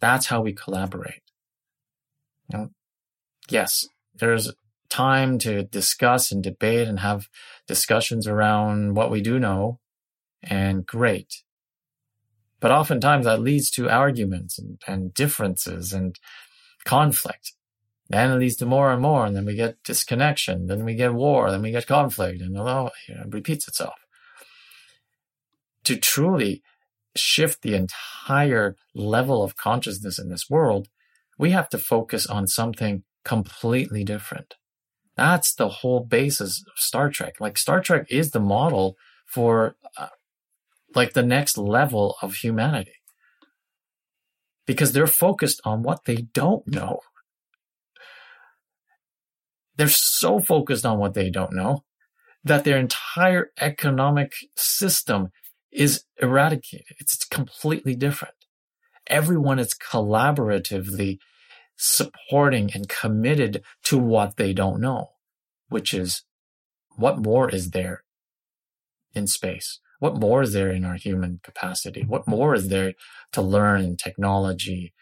That's 0.00 0.26
how 0.26 0.42
we 0.42 0.52
collaborate. 0.52 1.22
You 2.48 2.58
know, 2.58 2.70
yes, 3.48 3.86
there's 4.14 4.52
time 4.88 5.38
to 5.38 5.64
discuss 5.64 6.30
and 6.30 6.42
debate 6.42 6.88
and 6.88 7.00
have 7.00 7.28
discussions 7.66 8.26
around 8.26 8.94
what 8.94 9.10
we 9.10 9.20
do 9.20 9.38
know, 9.38 9.80
and 10.42 10.86
great. 10.86 11.42
But 12.60 12.70
oftentimes 12.70 13.26
that 13.26 13.40
leads 13.40 13.70
to 13.72 13.90
arguments 13.90 14.58
and, 14.58 14.80
and 14.86 15.12
differences 15.12 15.92
and 15.92 16.18
conflict. 16.84 17.52
Then 18.08 18.30
it 18.30 18.36
leads 18.36 18.56
to 18.56 18.66
more 18.66 18.92
and 18.92 19.02
more, 19.02 19.26
and 19.26 19.34
then 19.34 19.44
we 19.44 19.56
get 19.56 19.82
disconnection, 19.82 20.66
then 20.68 20.84
we 20.84 20.94
get 20.94 21.12
war, 21.12 21.50
then 21.50 21.62
we 21.62 21.72
get 21.72 21.86
conflict, 21.86 22.40
and 22.40 22.56
it 22.56 23.34
repeats 23.34 23.66
itself. 23.66 23.94
To 25.84 25.96
truly 25.96 26.62
shift 27.16 27.62
the 27.62 27.74
entire 27.74 28.76
level 28.94 29.42
of 29.42 29.56
consciousness 29.56 30.18
in 30.18 30.28
this 30.28 30.48
world, 30.48 30.88
we 31.38 31.50
have 31.50 31.68
to 31.70 31.78
focus 31.78 32.26
on 32.26 32.46
something 32.46 33.02
completely 33.24 34.04
different. 34.04 34.54
That's 35.16 35.54
the 35.54 35.68
whole 35.68 36.00
basis 36.00 36.64
of 36.66 36.78
Star 36.78 37.10
Trek. 37.10 37.40
Like 37.40 37.58
Star 37.58 37.80
Trek 37.80 38.06
is 38.08 38.30
the 38.30 38.40
model 38.40 38.96
for 39.24 39.76
uh, 39.96 40.08
like 40.96 41.12
the 41.12 41.22
next 41.22 41.58
level 41.58 42.16
of 42.22 42.36
humanity 42.36 42.94
because 44.66 44.92
they're 44.92 45.06
focused 45.06 45.60
on 45.64 45.82
what 45.82 46.06
they 46.06 46.16
don't 46.16 46.66
know. 46.66 47.00
They're 49.76 49.88
so 49.88 50.40
focused 50.40 50.86
on 50.86 50.98
what 50.98 51.14
they 51.14 51.30
don't 51.30 51.52
know 51.52 51.84
that 52.42 52.64
their 52.64 52.78
entire 52.78 53.50
economic 53.60 54.32
system 54.56 55.28
is 55.70 56.04
eradicated. 56.22 56.96
It's 56.98 57.24
completely 57.26 57.94
different. 57.94 58.34
Everyone 59.06 59.58
is 59.58 59.74
collaboratively 59.74 61.18
supporting 61.76 62.70
and 62.72 62.88
committed 62.88 63.62
to 63.84 63.98
what 63.98 64.36
they 64.36 64.52
don't 64.52 64.80
know, 64.80 65.10
which 65.68 65.92
is 65.92 66.22
what 66.96 67.18
more 67.18 67.50
is 67.50 67.70
there 67.70 68.02
in 69.14 69.26
space? 69.26 69.80
What 69.98 70.18
more 70.18 70.42
is 70.42 70.52
there 70.52 70.70
in 70.70 70.84
our 70.84 70.96
human 70.96 71.40
capacity? 71.42 72.04
What 72.06 72.28
more 72.28 72.54
is 72.54 72.68
there 72.68 72.94
to 73.32 73.42
learn 73.42 73.82
in 73.82 73.96
technology 73.96 74.92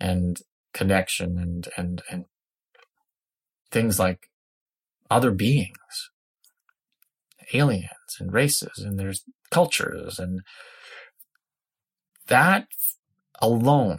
and 0.00 0.38
connection 0.72 1.38
and, 1.38 1.68
and, 1.76 2.02
and 2.10 2.24
things 3.70 3.98
like 3.98 4.28
other 5.10 5.30
beings, 5.30 6.10
aliens 7.52 8.16
and 8.20 8.32
races 8.32 8.78
and 8.78 8.98
there's 8.98 9.24
cultures 9.50 10.18
and 10.18 10.40
that 12.26 12.66
alone 13.40 13.98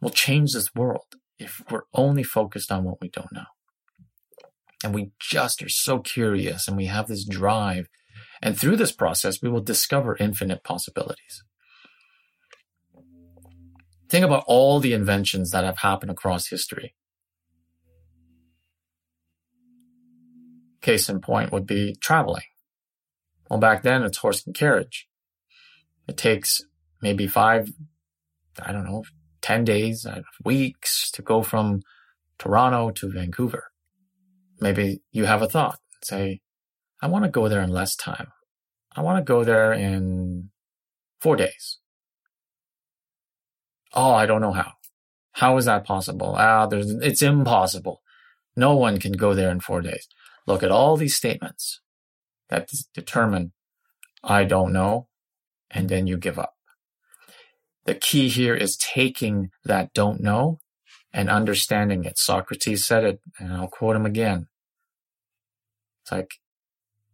will 0.00 0.10
change 0.10 0.52
this 0.52 0.74
world 0.74 1.16
if 1.38 1.62
we're 1.70 1.82
only 1.94 2.22
focused 2.22 2.70
on 2.70 2.84
what 2.84 3.00
we 3.00 3.08
don't 3.08 3.32
know. 3.32 3.46
And 4.84 4.94
we 4.94 5.12
just 5.18 5.62
are 5.62 5.68
so 5.68 5.98
curious 5.98 6.68
and 6.68 6.76
we 6.76 6.86
have 6.86 7.08
this 7.08 7.24
drive 7.24 7.86
and 8.42 8.58
through 8.58 8.76
this 8.76 8.92
process, 8.92 9.42
we 9.42 9.48
will 9.48 9.60
discover 9.60 10.16
infinite 10.18 10.64
possibilities. 10.64 11.44
Think 14.08 14.24
about 14.24 14.44
all 14.46 14.80
the 14.80 14.92
inventions 14.92 15.50
that 15.50 15.64
have 15.64 15.78
happened 15.78 16.10
across 16.10 16.48
history. 16.48 16.94
Case 20.80 21.08
in 21.08 21.20
point 21.20 21.52
would 21.52 21.66
be 21.66 21.94
traveling. 22.00 22.42
Well, 23.48 23.60
back 23.60 23.82
then 23.82 24.02
it's 24.02 24.18
horse 24.18 24.44
and 24.46 24.54
carriage. 24.54 25.06
It 26.08 26.16
takes 26.16 26.62
maybe 27.02 27.26
five, 27.26 27.70
I 28.60 28.72
don't 28.72 28.84
know, 28.84 29.04
10 29.42 29.64
days, 29.64 30.06
uh, 30.06 30.22
weeks 30.44 31.10
to 31.12 31.22
go 31.22 31.42
from 31.42 31.82
Toronto 32.38 32.90
to 32.90 33.12
Vancouver. 33.12 33.64
Maybe 34.60 35.02
you 35.12 35.26
have 35.26 35.42
a 35.42 35.48
thought, 35.48 35.78
say, 36.02 36.40
I 37.02 37.06
want 37.08 37.24
to 37.24 37.30
go 37.30 37.48
there 37.48 37.62
in 37.62 37.70
less 37.70 37.96
time. 37.96 38.28
I 38.94 39.00
want 39.02 39.18
to 39.18 39.24
go 39.24 39.44
there 39.44 39.72
in 39.72 40.50
four 41.20 41.36
days. 41.36 41.78
Oh, 43.94 44.12
I 44.12 44.26
don't 44.26 44.40
know 44.40 44.52
how. 44.52 44.72
How 45.32 45.56
is 45.56 45.64
that 45.64 45.84
possible? 45.84 46.34
Ah, 46.36 46.66
there's, 46.66 46.90
it's 46.90 47.22
impossible. 47.22 48.02
No 48.56 48.76
one 48.76 48.98
can 48.98 49.12
go 49.12 49.34
there 49.34 49.50
in 49.50 49.60
four 49.60 49.80
days. 49.80 50.06
Look 50.46 50.62
at 50.62 50.72
all 50.72 50.96
these 50.96 51.14
statements 51.14 51.80
that 52.48 52.68
determine 52.94 53.52
I 54.22 54.44
don't 54.44 54.72
know, 54.72 55.08
and 55.70 55.88
then 55.88 56.06
you 56.06 56.16
give 56.16 56.38
up. 56.38 56.54
The 57.86 57.94
key 57.94 58.28
here 58.28 58.54
is 58.54 58.76
taking 58.76 59.50
that 59.64 59.94
don't 59.94 60.20
know 60.20 60.58
and 61.12 61.30
understanding 61.30 62.04
it. 62.04 62.18
Socrates 62.18 62.84
said 62.84 63.04
it, 63.04 63.20
and 63.38 63.52
I'll 63.52 63.68
quote 63.68 63.96
him 63.96 64.04
again. 64.04 64.46
It's 66.02 66.12
like 66.12 66.34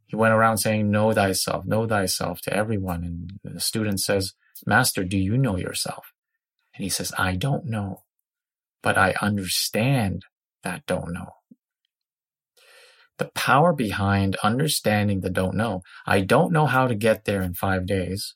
He 0.06 0.16
went 0.16 0.34
around 0.34 0.58
saying, 0.58 0.90
Know 0.90 1.12
thyself, 1.12 1.64
know 1.66 1.86
thyself 1.86 2.40
to 2.42 2.54
everyone. 2.54 3.04
And 3.04 3.54
the 3.54 3.60
student 3.60 4.00
says, 4.00 4.34
Master, 4.64 5.04
do 5.04 5.18
you 5.18 5.36
know 5.36 5.56
yourself? 5.56 6.12
And 6.74 6.84
he 6.84 6.88
says, 6.88 7.12
I 7.18 7.36
don't 7.36 7.66
know, 7.66 8.04
but 8.82 8.96
I 8.96 9.14
understand 9.20 10.22
that 10.62 10.86
don't 10.86 11.12
know. 11.12 11.30
The 13.18 13.30
power 13.34 13.72
behind 13.72 14.36
understanding 14.42 15.20
the 15.20 15.30
don't 15.30 15.56
know. 15.56 15.82
I 16.06 16.20
don't 16.20 16.52
know 16.52 16.66
how 16.66 16.86
to 16.86 16.94
get 16.94 17.24
there 17.24 17.42
in 17.42 17.54
five 17.54 17.86
days. 17.86 18.34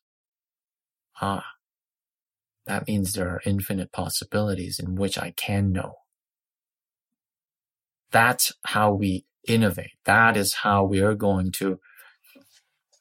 Ah, 1.21 1.45
that 2.67 2.89
means 2.89 3.13
there 3.13 3.29
are 3.29 3.43
infinite 3.45 3.93
possibilities 3.93 4.79
in 4.79 4.95
which 4.95 5.19
I 5.19 5.33
can 5.37 5.71
know. 5.71 5.97
That's 8.11 8.53
how 8.65 8.93
we 8.93 9.27
innovate. 9.47 9.93
That 10.05 10.37
is 10.37 10.55
how 10.55 10.85
we 10.85 11.01
are 11.01 11.15
going 11.15 11.53
to 11.53 11.81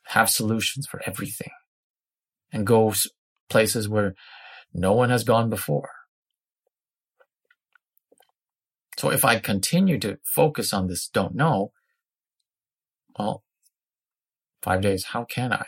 have 0.06 0.30
solutions 0.30 0.88
for 0.88 1.02
everything 1.06 1.52
and 2.52 2.66
go 2.66 2.94
places 3.50 3.88
where 3.88 4.16
no 4.74 4.94
one 4.94 5.10
has 5.10 5.24
gone 5.24 5.50
before. 5.50 5.90
So 8.98 9.12
if 9.12 9.24
I 9.24 9.40
continue 9.40 9.98
to 10.00 10.18
focus 10.24 10.74
on 10.74 10.88
this 10.88 11.08
don't 11.08 11.36
know, 11.36 11.72
well, 13.18 13.44
five 14.62 14.82
days, 14.82 15.06
how 15.06 15.24
can 15.24 15.54
I? 15.54 15.66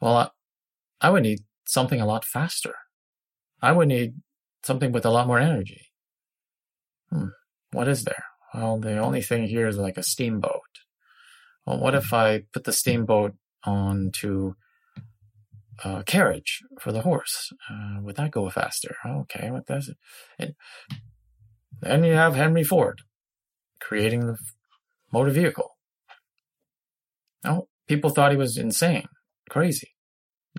Well, 0.00 0.16
I, 0.16 0.28
I 1.00 1.10
would 1.10 1.22
need 1.22 1.40
something 1.66 2.00
a 2.00 2.06
lot 2.06 2.24
faster. 2.24 2.74
I 3.60 3.72
would 3.72 3.88
need 3.88 4.14
something 4.62 4.92
with 4.92 5.04
a 5.04 5.10
lot 5.10 5.26
more 5.26 5.38
energy. 5.38 5.88
Hmm, 7.10 7.28
what 7.72 7.88
is 7.88 8.04
there? 8.04 8.24
Well, 8.58 8.80
the 8.80 8.98
only 8.98 9.22
thing 9.22 9.46
here 9.46 9.68
is 9.68 9.76
like 9.76 9.96
a 9.96 10.02
steamboat. 10.02 10.80
Well, 11.64 11.78
what 11.78 11.94
if 11.94 12.12
I 12.12 12.42
put 12.52 12.64
the 12.64 12.72
steamboat 12.72 13.34
onto 13.62 14.54
a 15.84 16.02
carriage 16.02 16.62
for 16.80 16.90
the 16.90 17.02
horse? 17.02 17.52
Uh, 17.70 18.00
would 18.00 18.16
that 18.16 18.32
go 18.32 18.50
faster? 18.50 18.96
Okay, 19.06 19.52
what 19.52 19.66
does 19.66 19.94
it? 20.38 20.56
Then 21.80 22.02
you 22.02 22.14
have 22.14 22.34
Henry 22.34 22.64
Ford 22.64 23.02
creating 23.80 24.26
the 24.26 24.36
motor 25.12 25.30
vehicle. 25.30 25.76
Oh, 27.44 27.68
people 27.86 28.10
thought 28.10 28.32
he 28.32 28.36
was 28.36 28.56
insane, 28.56 29.06
crazy. 29.48 29.90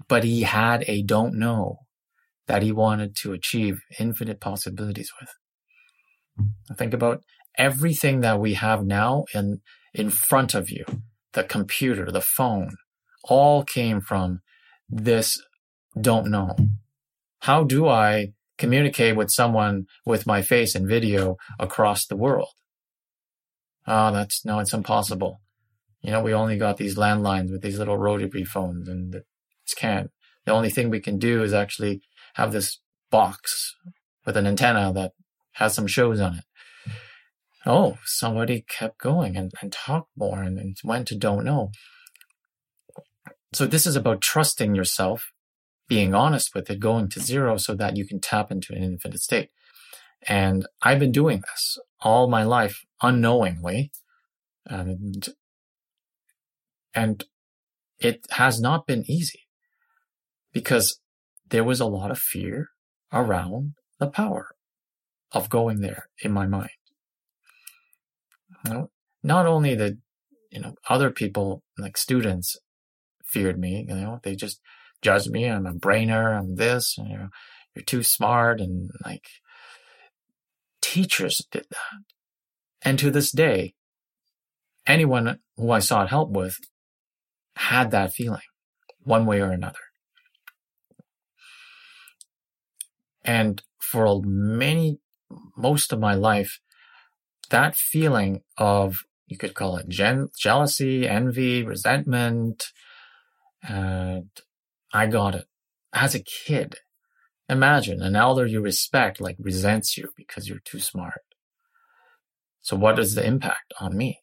But 0.07 0.23
he 0.23 0.43
had 0.43 0.85
a 0.87 1.01
don't 1.01 1.37
know 1.37 1.79
that 2.47 2.63
he 2.63 2.71
wanted 2.71 3.17
to 3.17 3.33
achieve 3.33 3.81
infinite 3.99 4.39
possibilities 4.39 5.11
with. 5.19 5.31
Think 6.77 6.93
about 6.93 7.23
everything 7.57 8.21
that 8.21 8.39
we 8.39 8.53
have 8.55 8.85
now 8.85 9.25
in, 9.33 9.61
in 9.93 10.09
front 10.09 10.53
of 10.53 10.69
you, 10.69 10.85
the 11.33 11.43
computer, 11.43 12.11
the 12.11 12.21
phone, 12.21 12.75
all 13.23 13.63
came 13.63 14.01
from 14.01 14.41
this 14.89 15.41
don't 15.99 16.29
know. 16.29 16.55
How 17.39 17.63
do 17.63 17.87
I 17.87 18.33
communicate 18.59 19.15
with 19.15 19.31
someone 19.31 19.87
with 20.05 20.27
my 20.27 20.43
face 20.43 20.75
and 20.75 20.87
video 20.87 21.37
across 21.57 22.05
the 22.05 22.17
world. 22.17 22.49
Oh, 23.87 24.11
that's 24.11 24.45
no, 24.45 24.59
it's 24.59 24.73
impossible. 24.73 25.41
You 26.01 26.11
know, 26.11 26.21
we 26.21 26.33
only 26.33 26.57
got 26.57 26.77
these 26.77 26.95
landlines 26.95 27.51
with 27.51 27.61
these 27.61 27.79
little 27.79 27.97
rotary 27.97 28.43
phones 28.43 28.87
and 28.87 29.15
it's 29.63 29.73
can't. 29.73 30.11
The 30.45 30.51
only 30.51 30.69
thing 30.69 30.89
we 30.89 30.99
can 30.99 31.17
do 31.17 31.41
is 31.41 31.53
actually 31.53 32.01
have 32.35 32.51
this 32.51 32.79
box 33.09 33.75
with 34.25 34.37
an 34.37 34.45
antenna 34.45 34.93
that 34.93 35.13
has 35.53 35.73
some 35.73 35.87
shows 35.87 36.19
on 36.19 36.35
it. 36.35 36.43
Oh, 37.65 37.97
somebody 38.05 38.63
kept 38.67 38.99
going 38.99 39.35
and, 39.35 39.51
and 39.61 39.71
talked 39.71 40.09
more 40.15 40.41
and, 40.41 40.57
and 40.57 40.77
went 40.83 41.07
to 41.09 41.15
don't 41.15 41.43
know. 41.43 41.71
So 43.53 43.65
this 43.65 43.85
is 43.85 43.95
about 43.95 44.21
trusting 44.21 44.75
yourself 44.75 45.31
being 45.87 46.13
honest 46.13 46.53
with 46.53 46.69
it, 46.69 46.79
going 46.79 47.09
to 47.09 47.19
zero 47.19 47.57
so 47.57 47.73
that 47.75 47.97
you 47.97 48.05
can 48.07 48.21
tap 48.21 48.51
into 48.51 48.73
an 48.73 48.83
infinite 48.83 49.19
state. 49.19 49.49
And 50.27 50.67
I've 50.81 50.99
been 50.99 51.11
doing 51.11 51.41
this 51.41 51.79
all 52.01 52.29
my 52.29 52.43
life 52.43 52.85
unknowingly. 53.01 53.91
And, 54.65 55.27
and 56.93 57.23
it 57.99 58.25
has 58.31 58.61
not 58.61 58.85
been 58.85 59.03
easy 59.09 59.47
because 60.53 60.99
there 61.49 61.63
was 61.63 61.79
a 61.79 61.85
lot 61.85 62.11
of 62.11 62.19
fear 62.19 62.69
around 63.11 63.73
the 63.99 64.07
power 64.07 64.55
of 65.31 65.49
going 65.49 65.81
there 65.81 66.07
in 66.21 66.31
my 66.31 66.45
mind. 66.45 66.69
Not 68.65 69.45
only 69.45 69.75
that, 69.75 69.97
you 70.51 70.61
know, 70.61 70.75
other 70.89 71.11
people 71.11 71.63
like 71.77 71.97
students 71.97 72.57
feared 73.25 73.59
me, 73.59 73.85
you 73.87 73.95
know, 73.95 74.19
they 74.23 74.35
just 74.35 74.59
judge 75.01 75.27
me. 75.27 75.45
I'm 75.45 75.65
a 75.65 75.73
brainer. 75.73 76.37
I'm 76.37 76.55
this. 76.55 76.97
You 76.97 77.17
know, 77.17 77.29
you're 77.75 77.85
too 77.85 78.03
smart. 78.03 78.59
And 78.59 78.91
like 79.05 79.25
teachers 80.81 81.45
did 81.51 81.65
that. 81.69 82.03
And 82.81 82.97
to 82.99 83.11
this 83.11 83.31
day, 83.31 83.75
anyone 84.87 85.39
who 85.57 85.71
I 85.71 85.79
sought 85.79 86.09
help 86.09 86.31
with 86.31 86.57
had 87.55 87.91
that 87.91 88.13
feeling 88.13 88.41
one 89.03 89.25
way 89.25 89.41
or 89.41 89.51
another. 89.51 89.79
And 93.23 93.61
for 93.79 94.21
many, 94.23 94.99
most 95.57 95.91
of 95.93 95.99
my 95.99 96.13
life, 96.13 96.59
that 97.49 97.75
feeling 97.75 98.41
of, 98.57 98.99
you 99.27 99.37
could 99.37 99.53
call 99.53 99.77
it 99.77 99.87
gen- 99.89 100.29
jealousy, 100.37 101.07
envy, 101.07 101.63
resentment, 101.63 102.65
and 103.61 104.29
I 104.93 105.07
got 105.07 105.35
it. 105.35 105.45
As 105.93 106.15
a 106.15 106.23
kid, 106.23 106.77
imagine 107.47 108.01
an 108.01 108.15
elder 108.15 108.45
you 108.45 108.61
respect 108.61 109.19
like 109.19 109.37
resents 109.39 109.97
you 109.97 110.09
because 110.15 110.47
you're 110.47 110.59
too 110.63 110.79
smart. 110.79 111.21
So 112.61 112.75
what 112.75 112.99
is 112.99 113.15
the 113.15 113.25
impact 113.25 113.73
on 113.79 113.97
me? 113.97 114.19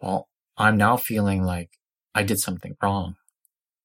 Well, 0.00 0.28
I'm 0.56 0.76
now 0.76 0.96
feeling 0.96 1.42
like 1.42 1.70
I 2.14 2.22
did 2.22 2.38
something 2.38 2.76
wrong 2.82 3.16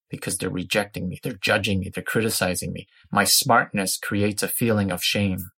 because 0.09 0.37
they're 0.37 0.49
rejecting 0.49 1.07
me. 1.07 1.19
They're 1.21 1.33
judging 1.33 1.79
me. 1.79 1.91
They're 1.93 2.03
criticizing 2.03 2.71
me. 2.73 2.87
My 3.11 3.23
smartness 3.23 3.97
creates 3.97 4.43
a 4.43 4.47
feeling 4.47 4.91
of 4.91 5.03
shame 5.03 5.51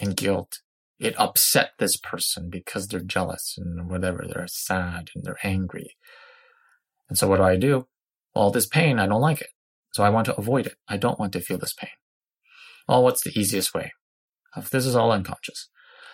and 0.00 0.16
guilt. 0.16 0.60
It 1.00 1.18
upset 1.18 1.70
this 1.78 1.96
person 1.96 2.50
because 2.50 2.86
they're 2.86 3.00
jealous 3.00 3.56
and 3.56 3.90
whatever. 3.90 4.26
They're 4.28 4.46
sad 4.46 5.10
and 5.14 5.24
they're 5.24 5.38
angry. 5.42 5.96
And 7.08 7.16
so 7.16 7.26
what 7.26 7.38
do 7.38 7.42
I 7.42 7.56
do? 7.56 7.88
Well, 8.34 8.50
this 8.50 8.66
pain, 8.66 8.98
I 8.98 9.06
don't 9.06 9.20
like 9.20 9.40
it. 9.40 9.48
So 9.92 10.04
I 10.04 10.10
want 10.10 10.26
to 10.26 10.36
avoid 10.36 10.66
it. 10.66 10.76
I 10.86 10.98
don't 10.98 11.18
want 11.18 11.32
to 11.32 11.40
feel 11.40 11.58
this 11.58 11.72
pain. 11.72 11.90
Well, 12.86 13.02
what's 13.02 13.24
the 13.24 13.36
easiest 13.38 13.74
way? 13.74 13.92
This 14.70 14.86
is 14.86 14.94
all 14.94 15.10
unconscious. 15.10 15.68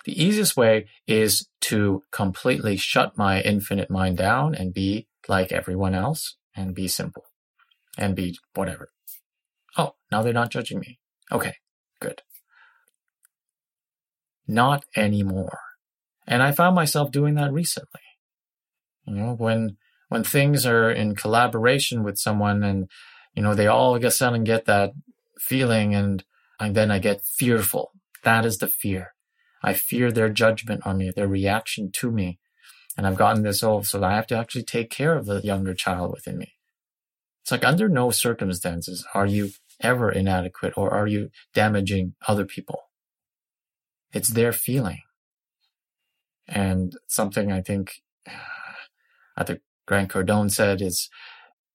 The 0.05 0.23
easiest 0.23 0.57
way 0.57 0.87
is 1.07 1.49
to 1.63 2.05
completely 2.13 2.77
shut 2.77 3.19
my 3.19 3.41
infinite 3.43 3.91
mind 3.91 4.19
down 4.19 4.55
and 4.55 4.73
be 4.73 5.09
like 5.27 5.51
everyone 5.51 5.95
else 5.95 6.37
and 6.55 6.75
be 6.75 6.87
simple 6.87 7.25
and 7.99 8.15
be 8.15 8.39
whatever. 8.55 8.91
Oh, 9.77 9.97
now 10.13 10.23
they're 10.23 10.33
not 10.33 10.51
judging 10.51 10.79
me. 10.79 11.01
Okay, 11.33 11.57
good. 12.01 12.23
Not 14.47 14.85
anymore. 14.95 15.59
And 16.27 16.43
I 16.43 16.53
found 16.53 16.75
myself 16.75 17.11
doing 17.11 17.35
that 17.35 17.53
recently. 17.53 18.01
You 19.07 19.15
know, 19.15 19.35
when 19.35 19.77
when 20.09 20.25
things 20.25 20.67
are 20.67 20.91
in 20.91 21.17
collaboration 21.17 22.05
with 22.05 22.19
someone 22.19 22.63
and, 22.63 22.89
you 23.35 23.43
know, 23.43 23.55
they 23.55 23.67
all 23.67 23.97
of 23.97 24.05
a 24.05 24.11
sudden 24.11 24.45
get 24.45 24.67
that 24.67 24.93
feeling 25.41 25.95
and, 25.95 26.25
and 26.61 26.75
then 26.75 26.91
I 26.91 26.99
get 26.99 27.25
fearful. 27.25 27.93
That 28.23 28.45
is 28.45 28.59
the 28.59 28.69
fear. 28.69 29.15
I 29.63 29.73
fear 29.73 30.13
their 30.13 30.29
judgment 30.29 30.87
on 30.87 30.99
me, 30.99 31.11
their 31.11 31.29
reaction 31.29 31.91
to 31.95 32.11
me. 32.11 32.39
And 32.97 33.07
I've 33.07 33.17
gotten 33.17 33.43
this 33.43 33.63
old, 33.63 33.87
so 33.87 33.99
that 33.99 34.11
I 34.11 34.15
have 34.15 34.27
to 34.29 34.37
actually 34.37 34.63
take 34.63 34.91
care 34.91 35.15
of 35.15 35.27
the 35.27 35.41
younger 35.43 35.75
child 35.75 36.13
within 36.13 36.39
me. 36.39 36.55
It's 37.43 37.51
like 37.51 37.65
under 37.65 37.89
no 37.89 38.11
circumstances 38.11 39.07
are 39.13 39.27
you 39.27 39.51
ever 39.81 40.11
inadequate 40.11 40.75
or 40.77 40.91
are 40.93 41.07
you 41.07 41.31
damaging 41.53 42.15
other 42.27 42.45
people. 42.45 42.86
It's 44.17 44.31
their 44.31 44.53
feeling. 44.53 45.03
And 46.49 46.97
something 47.07 47.53
I 47.53 47.61
think 47.61 48.01
uh, 48.27 48.33
at 49.37 49.47
the 49.47 49.61
Grant 49.87 50.11
Cardone 50.11 50.51
said 50.51 50.81
is 50.81 51.11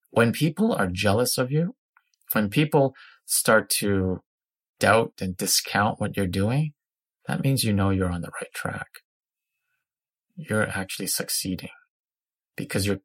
when 0.10 0.32
people 0.32 0.74
are 0.74 0.88
jealous 0.88 1.38
of 1.38 1.52
you, 1.52 1.76
when 2.34 2.50
people 2.50 2.96
start 3.28 3.70
to 3.82 4.24
doubt 4.80 5.14
and 5.22 5.38
discount 5.38 6.02
what 6.02 6.18
you're 6.18 6.26
doing, 6.26 6.74
that 7.28 7.44
means 7.44 7.64
you 7.64 7.74
know 7.74 7.92
you're 7.92 8.10
on 8.12 8.22
the 8.22 8.32
right 8.34 8.52
track. 8.56 8.90
You're 10.36 10.68
actually 10.68 11.08
succeeding 11.08 11.70
because 12.56 12.88
you're 12.88 13.02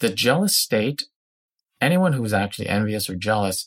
the 0.00 0.10
jealous 0.10 0.54
state. 0.54 1.04
Anyone 1.80 2.12
who's 2.12 2.34
actually 2.34 2.68
envious 2.68 3.08
or 3.08 3.14
jealous, 3.14 3.66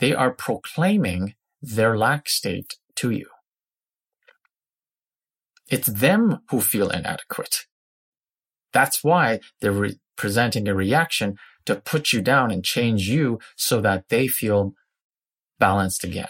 they 0.00 0.12
are 0.12 0.32
proclaiming 0.32 1.36
their 1.62 1.96
lack 1.96 2.28
state 2.28 2.74
to 2.96 3.10
you. 3.10 3.28
It's 5.72 5.88
them 5.88 6.40
who 6.50 6.60
feel 6.60 6.90
inadequate. 6.90 7.64
That's 8.74 9.02
why 9.02 9.40
they're 9.62 9.72
re- 9.72 9.98
presenting 10.18 10.68
a 10.68 10.74
reaction 10.74 11.36
to 11.64 11.76
put 11.76 12.12
you 12.12 12.20
down 12.20 12.50
and 12.50 12.62
change 12.62 13.08
you 13.08 13.38
so 13.56 13.80
that 13.80 14.10
they 14.10 14.28
feel 14.28 14.74
balanced 15.58 16.04
again. 16.04 16.28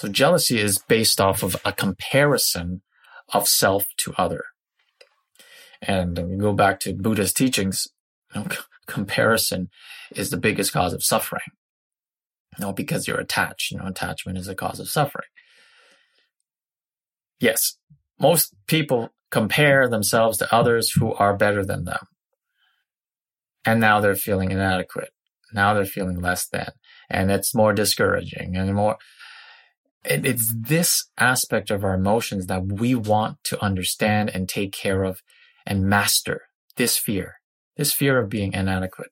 So 0.00 0.08
jealousy 0.08 0.58
is 0.58 0.78
based 0.78 1.20
off 1.20 1.42
of 1.42 1.56
a 1.62 1.72
comparison 1.72 2.80
of 3.34 3.48
self 3.48 3.84
to 3.98 4.14
other. 4.16 4.44
And 5.82 6.16
we 6.18 6.36
go 6.38 6.54
back 6.54 6.80
to 6.80 6.94
Buddha's 6.94 7.34
teachings, 7.34 7.86
you 8.34 8.40
know, 8.40 8.46
comparison 8.86 9.68
is 10.14 10.30
the 10.30 10.38
biggest 10.38 10.72
cause 10.72 10.94
of 10.94 11.04
suffering. 11.04 11.42
You 12.56 12.64
know, 12.64 12.72
because 12.72 13.06
you're 13.06 13.20
attached, 13.20 13.72
you 13.72 13.76
know, 13.76 13.86
attachment 13.86 14.38
is 14.38 14.48
a 14.48 14.54
cause 14.54 14.80
of 14.80 14.88
suffering. 14.88 15.28
Yes, 17.38 17.76
most 18.18 18.54
people 18.66 19.10
compare 19.30 19.88
themselves 19.88 20.38
to 20.38 20.54
others 20.54 20.92
who 20.92 21.12
are 21.14 21.36
better 21.36 21.64
than 21.64 21.84
them. 21.84 22.06
And 23.64 23.80
now 23.80 24.00
they're 24.00 24.14
feeling 24.14 24.50
inadequate. 24.50 25.10
Now 25.52 25.74
they're 25.74 25.84
feeling 25.84 26.20
less 26.20 26.46
than. 26.48 26.70
And 27.10 27.30
it's 27.30 27.54
more 27.54 27.72
discouraging 27.72 28.56
and 28.56 28.74
more. 28.74 28.96
it's 30.04 30.54
this 30.54 31.10
aspect 31.18 31.70
of 31.70 31.82
our 31.82 31.94
emotions 31.94 32.46
that 32.46 32.64
we 32.64 32.94
want 32.94 33.38
to 33.42 33.62
understand 33.62 34.30
and 34.30 34.48
take 34.48 34.72
care 34.72 35.02
of 35.02 35.20
and 35.66 35.84
master 35.84 36.42
this 36.76 36.96
fear, 36.96 37.34
this 37.76 37.92
fear 37.92 38.20
of 38.20 38.28
being 38.28 38.52
inadequate. 38.52 39.10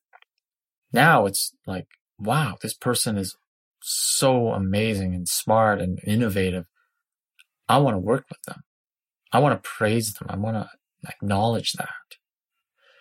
Now 0.93 1.27
it's 1.27 1.53
like, 1.67 1.87
wow, 2.19 2.57
this 2.63 2.75
person 2.75 3.19
is 3.19 3.37
so 3.83 4.53
amazing 4.53 5.15
and 5.15 5.29
smart 5.29 5.81
and 5.81 5.99
innovative. 6.07 6.67
I 7.69 7.79
want 7.79 7.95
to 7.95 7.99
work 7.99 8.27
with 8.29 8.41
them. 8.47 8.63
I 9.35 9.41
want 9.41 9.61
to 9.61 9.69
praise 9.69 10.15
them. 10.15 10.29
I 10.31 10.37
want 10.37 10.57
to 10.57 10.69
acknowledge 11.09 11.73
that. 11.73 11.89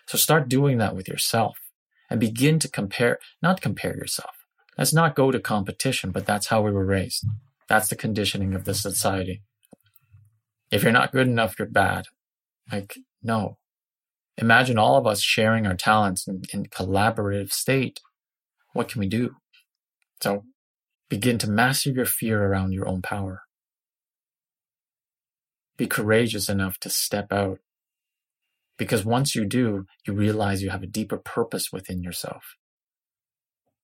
So 0.08 0.18
start 0.18 0.50
doing 0.50 0.80
that 0.80 0.96
with 0.96 1.08
yourself 1.08 1.60
and 2.10 2.20
begin 2.20 2.58
to 2.58 2.68
compare, 2.68 3.20
not 3.42 3.62
compare 3.62 3.96
yourself. 3.96 4.32
Let's 4.76 4.94
not 4.94 5.16
go 5.16 5.30
to 5.30 5.40
competition, 5.40 6.10
but 6.10 6.26
that's 6.26 6.48
how 6.48 6.64
we 6.64 6.72
were 6.72 6.86
raised. 6.86 7.24
That's 7.70 7.88
the 7.88 7.96
conditioning 7.96 8.56
of 8.56 8.66
the 8.66 8.74
society. 8.74 9.44
If 10.72 10.82
you're 10.82 10.92
not 10.92 11.12
good 11.12 11.28
enough, 11.28 11.60
you're 11.60 11.68
bad. 11.68 12.06
Like, 12.72 12.98
no. 13.22 13.60
Imagine 14.36 14.80
all 14.80 14.98
of 14.98 15.06
us 15.06 15.22
sharing 15.22 15.68
our 15.68 15.76
talents 15.76 16.28
in, 16.28 16.42
in 16.52 16.66
collaborative 16.66 17.52
state. 17.52 18.02
What 18.74 18.90
can 18.90 19.00
we 19.00 19.08
do? 19.08 19.36
So 20.20 20.46
begin 21.10 21.38
to 21.38 21.50
master 21.50 21.92
your 21.92 22.08
fear 22.08 22.44
around 22.44 22.72
your 22.72 22.88
own 22.88 23.04
power. 23.04 23.43
Be 25.78 25.88
courageous 25.88 26.50
enough 26.50 26.78
to 26.80 26.90
step 26.90 27.32
out. 27.32 27.60
Because 28.78 29.06
once 29.06 29.36
you 29.36 29.46
do, 29.46 29.86
you 30.06 30.14
realize 30.14 30.62
you 30.62 30.70
have 30.70 30.84
a 30.84 30.88
deeper 30.88 31.18
purpose 31.18 31.72
within 31.72 32.04
yourself. 32.04 32.56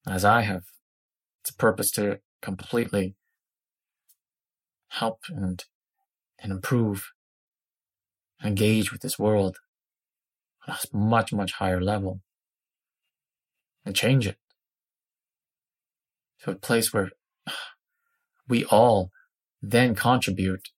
As 0.07 0.25
I 0.25 0.41
have, 0.41 0.63
it's 1.41 1.51
a 1.51 1.55
purpose 1.55 1.91
to 1.91 2.19
completely 2.41 3.15
help 4.89 5.19
and, 5.29 5.63
and 6.41 6.51
improve, 6.51 7.11
engage 8.43 8.91
with 8.91 9.01
this 9.01 9.19
world 9.19 9.57
on 10.67 10.75
a 10.75 10.97
much, 10.97 11.31
much 11.31 11.53
higher 11.53 11.81
level 11.81 12.21
and 13.85 13.95
change 13.95 14.27
it 14.27 14.37
to 16.43 16.51
a 16.51 16.55
place 16.55 16.93
where 16.93 17.11
we 18.47 18.65
all 18.65 19.11
then 19.61 19.95
contribute 19.95 20.69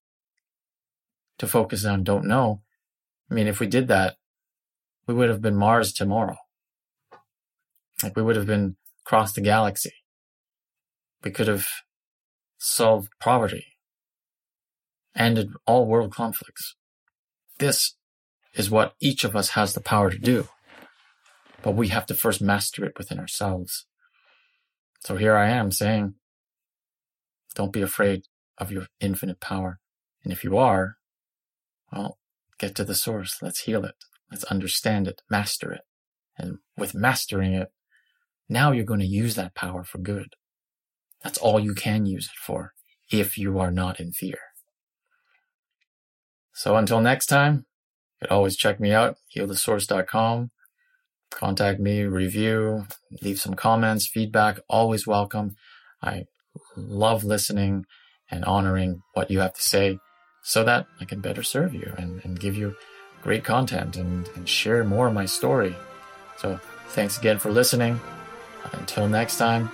to 1.41 1.47
focus 1.47 1.85
on 1.85 2.03
don't 2.03 2.25
know. 2.25 2.61
I 3.29 3.33
mean, 3.33 3.47
if 3.47 3.59
we 3.59 3.65
did 3.65 3.87
that, 3.87 4.15
we 5.07 5.15
would 5.15 5.27
have 5.27 5.41
been 5.41 5.55
Mars 5.55 5.91
tomorrow. 5.91 6.37
Like 8.03 8.15
we 8.15 8.21
would 8.21 8.35
have 8.35 8.45
been 8.45 8.75
across 9.03 9.33
the 9.33 9.41
galaxy. 9.41 9.91
We 11.23 11.31
could 11.31 11.47
have 11.47 11.65
solved 12.59 13.09
poverty, 13.19 13.65
ended 15.15 15.49
all 15.65 15.87
world 15.87 16.13
conflicts. 16.13 16.75
This 17.57 17.95
is 18.53 18.69
what 18.69 18.93
each 18.99 19.23
of 19.23 19.35
us 19.35 19.49
has 19.49 19.73
the 19.73 19.81
power 19.81 20.11
to 20.11 20.19
do. 20.19 20.47
But 21.63 21.71
we 21.71 21.87
have 21.87 22.05
to 22.05 22.13
first 22.13 22.39
master 22.39 22.85
it 22.85 22.99
within 22.99 23.17
ourselves. 23.17 23.87
So 24.99 25.15
here 25.15 25.35
I 25.35 25.49
am 25.49 25.71
saying, 25.71 26.13
don't 27.55 27.73
be 27.73 27.81
afraid 27.81 28.25
of 28.59 28.71
your 28.71 28.85
infinite 28.99 29.39
power. 29.39 29.79
And 30.23 30.31
if 30.31 30.43
you 30.43 30.59
are, 30.59 30.97
well, 31.91 32.17
get 32.57 32.75
to 32.75 32.83
the 32.83 32.95
source. 32.95 33.37
Let's 33.41 33.61
heal 33.61 33.85
it. 33.85 33.95
Let's 34.29 34.43
understand 34.45 35.07
it, 35.07 35.21
master 35.29 35.71
it. 35.73 35.81
And 36.37 36.59
with 36.77 36.95
mastering 36.95 37.53
it, 37.53 37.69
now 38.47 38.71
you're 38.71 38.85
going 38.85 38.99
to 38.99 39.05
use 39.05 39.35
that 39.35 39.55
power 39.55 39.83
for 39.83 39.97
good. 39.97 40.35
That's 41.23 41.37
all 41.37 41.59
you 41.59 41.73
can 41.73 42.05
use 42.05 42.25
it 42.25 42.37
for 42.39 42.73
if 43.11 43.37
you 43.37 43.59
are 43.59 43.71
not 43.71 43.99
in 43.99 44.11
fear. 44.11 44.39
So 46.53 46.75
until 46.75 47.01
next 47.01 47.27
time, 47.27 47.65
you 48.21 48.27
can 48.27 48.35
always 48.35 48.55
check 48.55 48.79
me 48.79 48.91
out, 48.91 49.17
healthesource.com. 49.35 50.51
Contact 51.29 51.79
me, 51.79 52.03
review, 52.03 52.87
leave 53.21 53.39
some 53.39 53.53
comments, 53.53 54.07
feedback, 54.07 54.59
always 54.67 55.07
welcome. 55.07 55.55
I 56.01 56.25
love 56.75 57.23
listening 57.23 57.85
and 58.29 58.43
honoring 58.43 59.01
what 59.13 59.31
you 59.31 59.39
have 59.39 59.53
to 59.53 59.61
say 59.61 59.97
so 60.41 60.63
that 60.63 60.87
I 60.99 61.05
can 61.05 61.19
better 61.19 61.43
serve 61.43 61.73
you 61.73 61.93
and, 61.97 62.21
and 62.23 62.39
give 62.39 62.55
you 62.55 62.75
great 63.21 63.43
content 63.43 63.95
and, 63.95 64.27
and 64.35 64.47
share 64.47 64.83
more 64.83 65.07
of 65.07 65.13
my 65.13 65.25
story. 65.25 65.75
So 66.37 66.59
thanks 66.89 67.17
again 67.17 67.39
for 67.39 67.51
listening. 67.51 67.99
Until 68.73 69.07
next 69.07 69.37
time, 69.37 69.69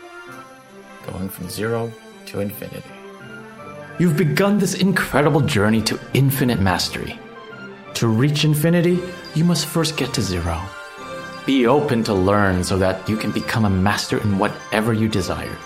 going 1.06 1.30
from 1.30 1.50
zero 1.50 1.92
to 2.28 2.40
infinity. 2.40 2.84
You've 4.00 4.18
begun 4.18 4.60
this 4.60 4.76
incredible 4.76 5.42
journey 5.42 5.82
to 5.84 6.00
infinite 6.14 6.60
mastery. 6.60 7.20
To 7.96 8.08
reach 8.08 8.46
infinity, 8.46 9.00
you 9.34 9.44
must 9.44 9.66
first 9.66 9.98
get 9.98 10.14
to 10.14 10.22
zero. 10.22 10.62
Be 11.46 11.66
open 11.66 12.04
to 12.04 12.14
learn 12.14 12.64
so 12.64 12.78
that 12.78 13.08
you 13.10 13.18
can 13.18 13.32
become 13.32 13.66
a 13.66 13.70
master 13.70 14.22
in 14.22 14.38
whatever 14.38 14.94
you 14.94 15.08
desire. 15.08 15.58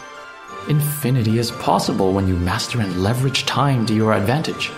Infinity 0.70 1.40
is 1.40 1.52
possible 1.52 2.14
when 2.14 2.28
you 2.28 2.38
master 2.38 2.80
and 2.80 3.04
leverage 3.04 3.46
time 3.46 3.86
to 3.88 3.94
your 3.94 4.14
advantage. 4.14 4.72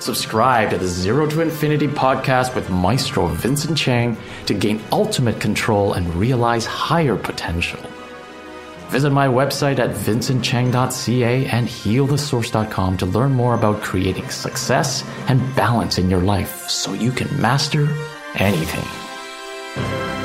Subscribe 0.00 0.70
to 0.70 0.78
the 0.78 0.86
Zero 0.86 1.26
to 1.26 1.40
Infinity 1.40 1.88
podcast 1.88 2.54
with 2.54 2.70
Maestro 2.70 3.26
Vincent 3.26 3.76
Chang 3.76 4.16
to 4.46 4.54
gain 4.54 4.80
ultimate 4.92 5.40
control 5.40 5.94
and 5.94 6.14
realize 6.14 6.64
higher 6.66 7.16
potential. 7.16 7.80
Visit 8.88 9.10
my 9.10 9.26
website 9.26 9.78
at 9.78 9.90
vincentchang.ca 9.90 11.46
and 11.46 11.68
healthesource.com 11.68 12.96
to 12.96 13.06
learn 13.06 13.32
more 13.32 13.54
about 13.54 13.82
creating 13.82 14.30
success 14.30 15.04
and 15.28 15.40
balance 15.54 15.98
in 15.98 16.08
your 16.08 16.22
life 16.22 16.68
so 16.68 16.94
you 16.94 17.12
can 17.12 17.28
master 17.40 17.88
anything. 18.36 20.17